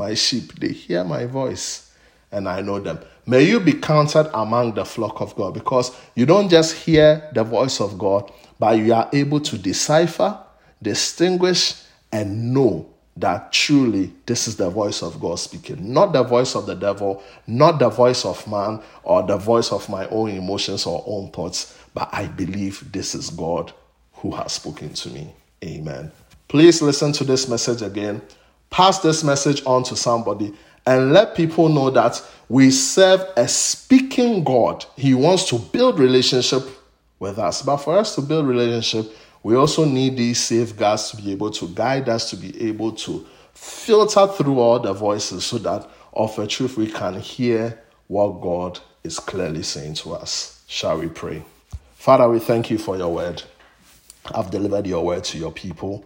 My 0.02 0.16
sheep, 0.16 0.60
they 0.60 0.70
hear 0.70 1.04
my 1.04 1.28
voice, 1.28 1.92
and 2.32 2.50
I 2.50 2.62
know 2.62 2.80
them. 2.80 2.98
May 3.28 3.44
you 3.44 3.60
be 3.60 3.74
counted 3.74 4.32
among 4.34 4.74
the 4.74 4.84
flock 4.84 5.22
of 5.22 5.36
God 5.36 5.54
because 5.54 5.96
you 6.16 6.26
don't 6.26 6.50
just 6.50 6.74
hear 6.74 7.30
the 7.36 7.44
voice 7.44 7.80
of 7.80 8.00
God, 8.00 8.32
but 8.58 8.80
you 8.80 8.96
are 8.96 9.08
able 9.14 9.40
to 9.42 9.60
decipher, 9.60 10.40
distinguish, 10.82 11.84
and 12.12 12.52
know 12.52 12.90
that 13.16 13.52
truly 13.52 14.12
this 14.26 14.48
is 14.48 14.56
the 14.56 14.72
voice 14.72 15.04
of 15.04 15.20
God 15.20 15.38
speaking, 15.38 15.94
not 15.94 16.14
the 16.14 16.24
voice 16.24 16.56
of 16.56 16.66
the 16.66 16.74
devil, 16.74 17.22
not 17.46 17.78
the 17.78 17.90
voice 17.90 18.26
of 18.26 18.48
man 18.48 18.82
or 19.04 19.22
the 19.22 19.38
voice 19.38 19.72
of 19.72 19.88
my 19.88 20.08
own 20.08 20.32
emotions 20.32 20.88
or 20.88 21.04
own 21.06 21.30
thoughts, 21.30 21.78
but 21.94 22.10
I 22.12 22.26
believe 22.26 22.92
this 22.92 23.14
is 23.14 23.30
God 23.30 23.72
who 24.14 24.32
has 24.32 24.54
spoken 24.54 24.94
to 24.94 25.10
me. 25.10 25.32
Amen. 25.64 26.12
Please 26.48 26.82
listen 26.82 27.12
to 27.14 27.24
this 27.24 27.48
message 27.48 27.84
again. 27.84 28.20
Pass 28.72 29.00
this 29.00 29.24
message 29.24 29.62
on 29.66 29.84
to 29.84 29.96
somebody 29.96 30.54
and 30.86 31.14
let 31.14 31.36
people 31.36 31.70
know 31.70 31.90
that 31.92 32.22
we 32.50 32.72
serve 32.72 33.24
a 33.38 33.48
speaking 33.48 34.44
God. 34.44 34.86
He 34.98 35.14
wants 35.14 35.48
to 35.50 35.60
build 35.60 36.00
relationship 36.00 36.64
with 37.20 37.38
us. 37.38 37.62
But 37.62 37.78
for 37.78 37.98
us 37.98 38.16
to 38.16 38.22
build 38.22 38.48
relationship, 38.48 39.14
we 39.44 39.56
also 39.56 39.86
need 39.86 40.18
these 40.18 40.40
safeguards 40.40 41.12
to 41.12 41.18
be 41.18 41.32
able 41.32 41.52
to 41.52 41.68
guide 41.70 42.10
us, 42.10 42.30
to 42.32 42.38
be 42.38 42.68
able 42.68 42.94
to 42.94 43.26
filter 43.54 44.26
through 44.28 44.60
all 44.60 44.80
the 44.80 44.94
voices 44.94 45.46
so 45.46 45.58
that 45.60 45.88
of 46.14 46.38
a 46.40 46.48
truth 46.48 46.78
we 46.78 46.88
can 46.88 47.20
hear 47.20 47.80
what 48.08 48.42
God 48.42 48.80
is 49.04 49.20
clearly 49.20 49.64
saying 49.64 49.96
to 49.96 50.14
us. 50.14 50.64
Shall 50.68 51.00
we 51.00 51.08
pray? 51.08 51.44
Father, 51.96 52.28
we 52.30 52.40
thank 52.40 52.72
you 52.72 52.78
for 52.78 52.98
your 52.98 53.14
word. 53.14 53.44
I've 54.34 54.50
delivered 54.50 54.88
your 54.88 55.04
word 55.04 55.24
to 55.26 55.38
your 55.38 55.52
people. 55.52 56.06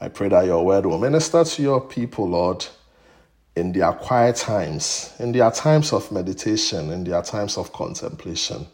I 0.00 0.08
pray 0.08 0.28
that 0.28 0.46
your 0.46 0.64
word 0.64 0.86
will 0.86 0.98
minister 0.98 1.44
to 1.44 1.62
your 1.62 1.80
people, 1.80 2.28
Lord, 2.28 2.66
in 3.56 3.72
their 3.72 3.92
quiet 3.92 4.36
times, 4.36 5.12
in 5.18 5.32
their 5.32 5.50
times 5.50 5.92
of 5.92 6.10
meditation, 6.10 6.90
in 6.90 7.04
their 7.04 7.22
times 7.22 7.56
of 7.56 7.72
contemplation. 7.72 8.66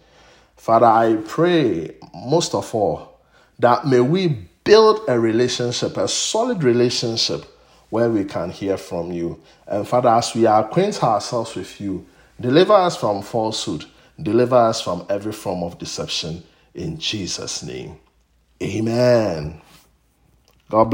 Father, 0.57 0.87
I 0.87 1.17
pray 1.27 1.97
most 2.15 2.55
of 2.55 2.75
all 2.75 3.21
that 3.59 3.87
may 3.87 4.01
we 4.01 4.49
build 4.65 5.01
a 5.09 5.19
relationship, 5.19 5.97
a 5.97 6.09
solid 6.09 6.63
relationship 6.63 7.45
where 7.91 8.09
we 8.09 8.25
can 8.25 8.51
hear 8.51 8.77
from 8.77 9.13
you. 9.13 9.41
And 9.67 9.87
Father, 9.87 10.11
as 10.11 10.35
we 10.35 10.47
acquaint 10.47 11.03
ourselves 11.03 11.55
with 11.55 11.81
you, 11.81 12.07
deliver 12.41 12.73
us 12.73 12.97
from 12.97 13.23
falsehood, 13.23 13.85
deliver 14.21 14.57
us 14.57 14.81
from 14.81 15.05
every 15.11 15.33
form 15.33 15.63
of 15.63 15.79
deception. 15.79 16.43
In 16.75 16.99
Jesus' 16.99 17.63
name, 17.63 17.99
amen. 18.63 19.61
God 20.71 20.85
bless. 20.85 20.89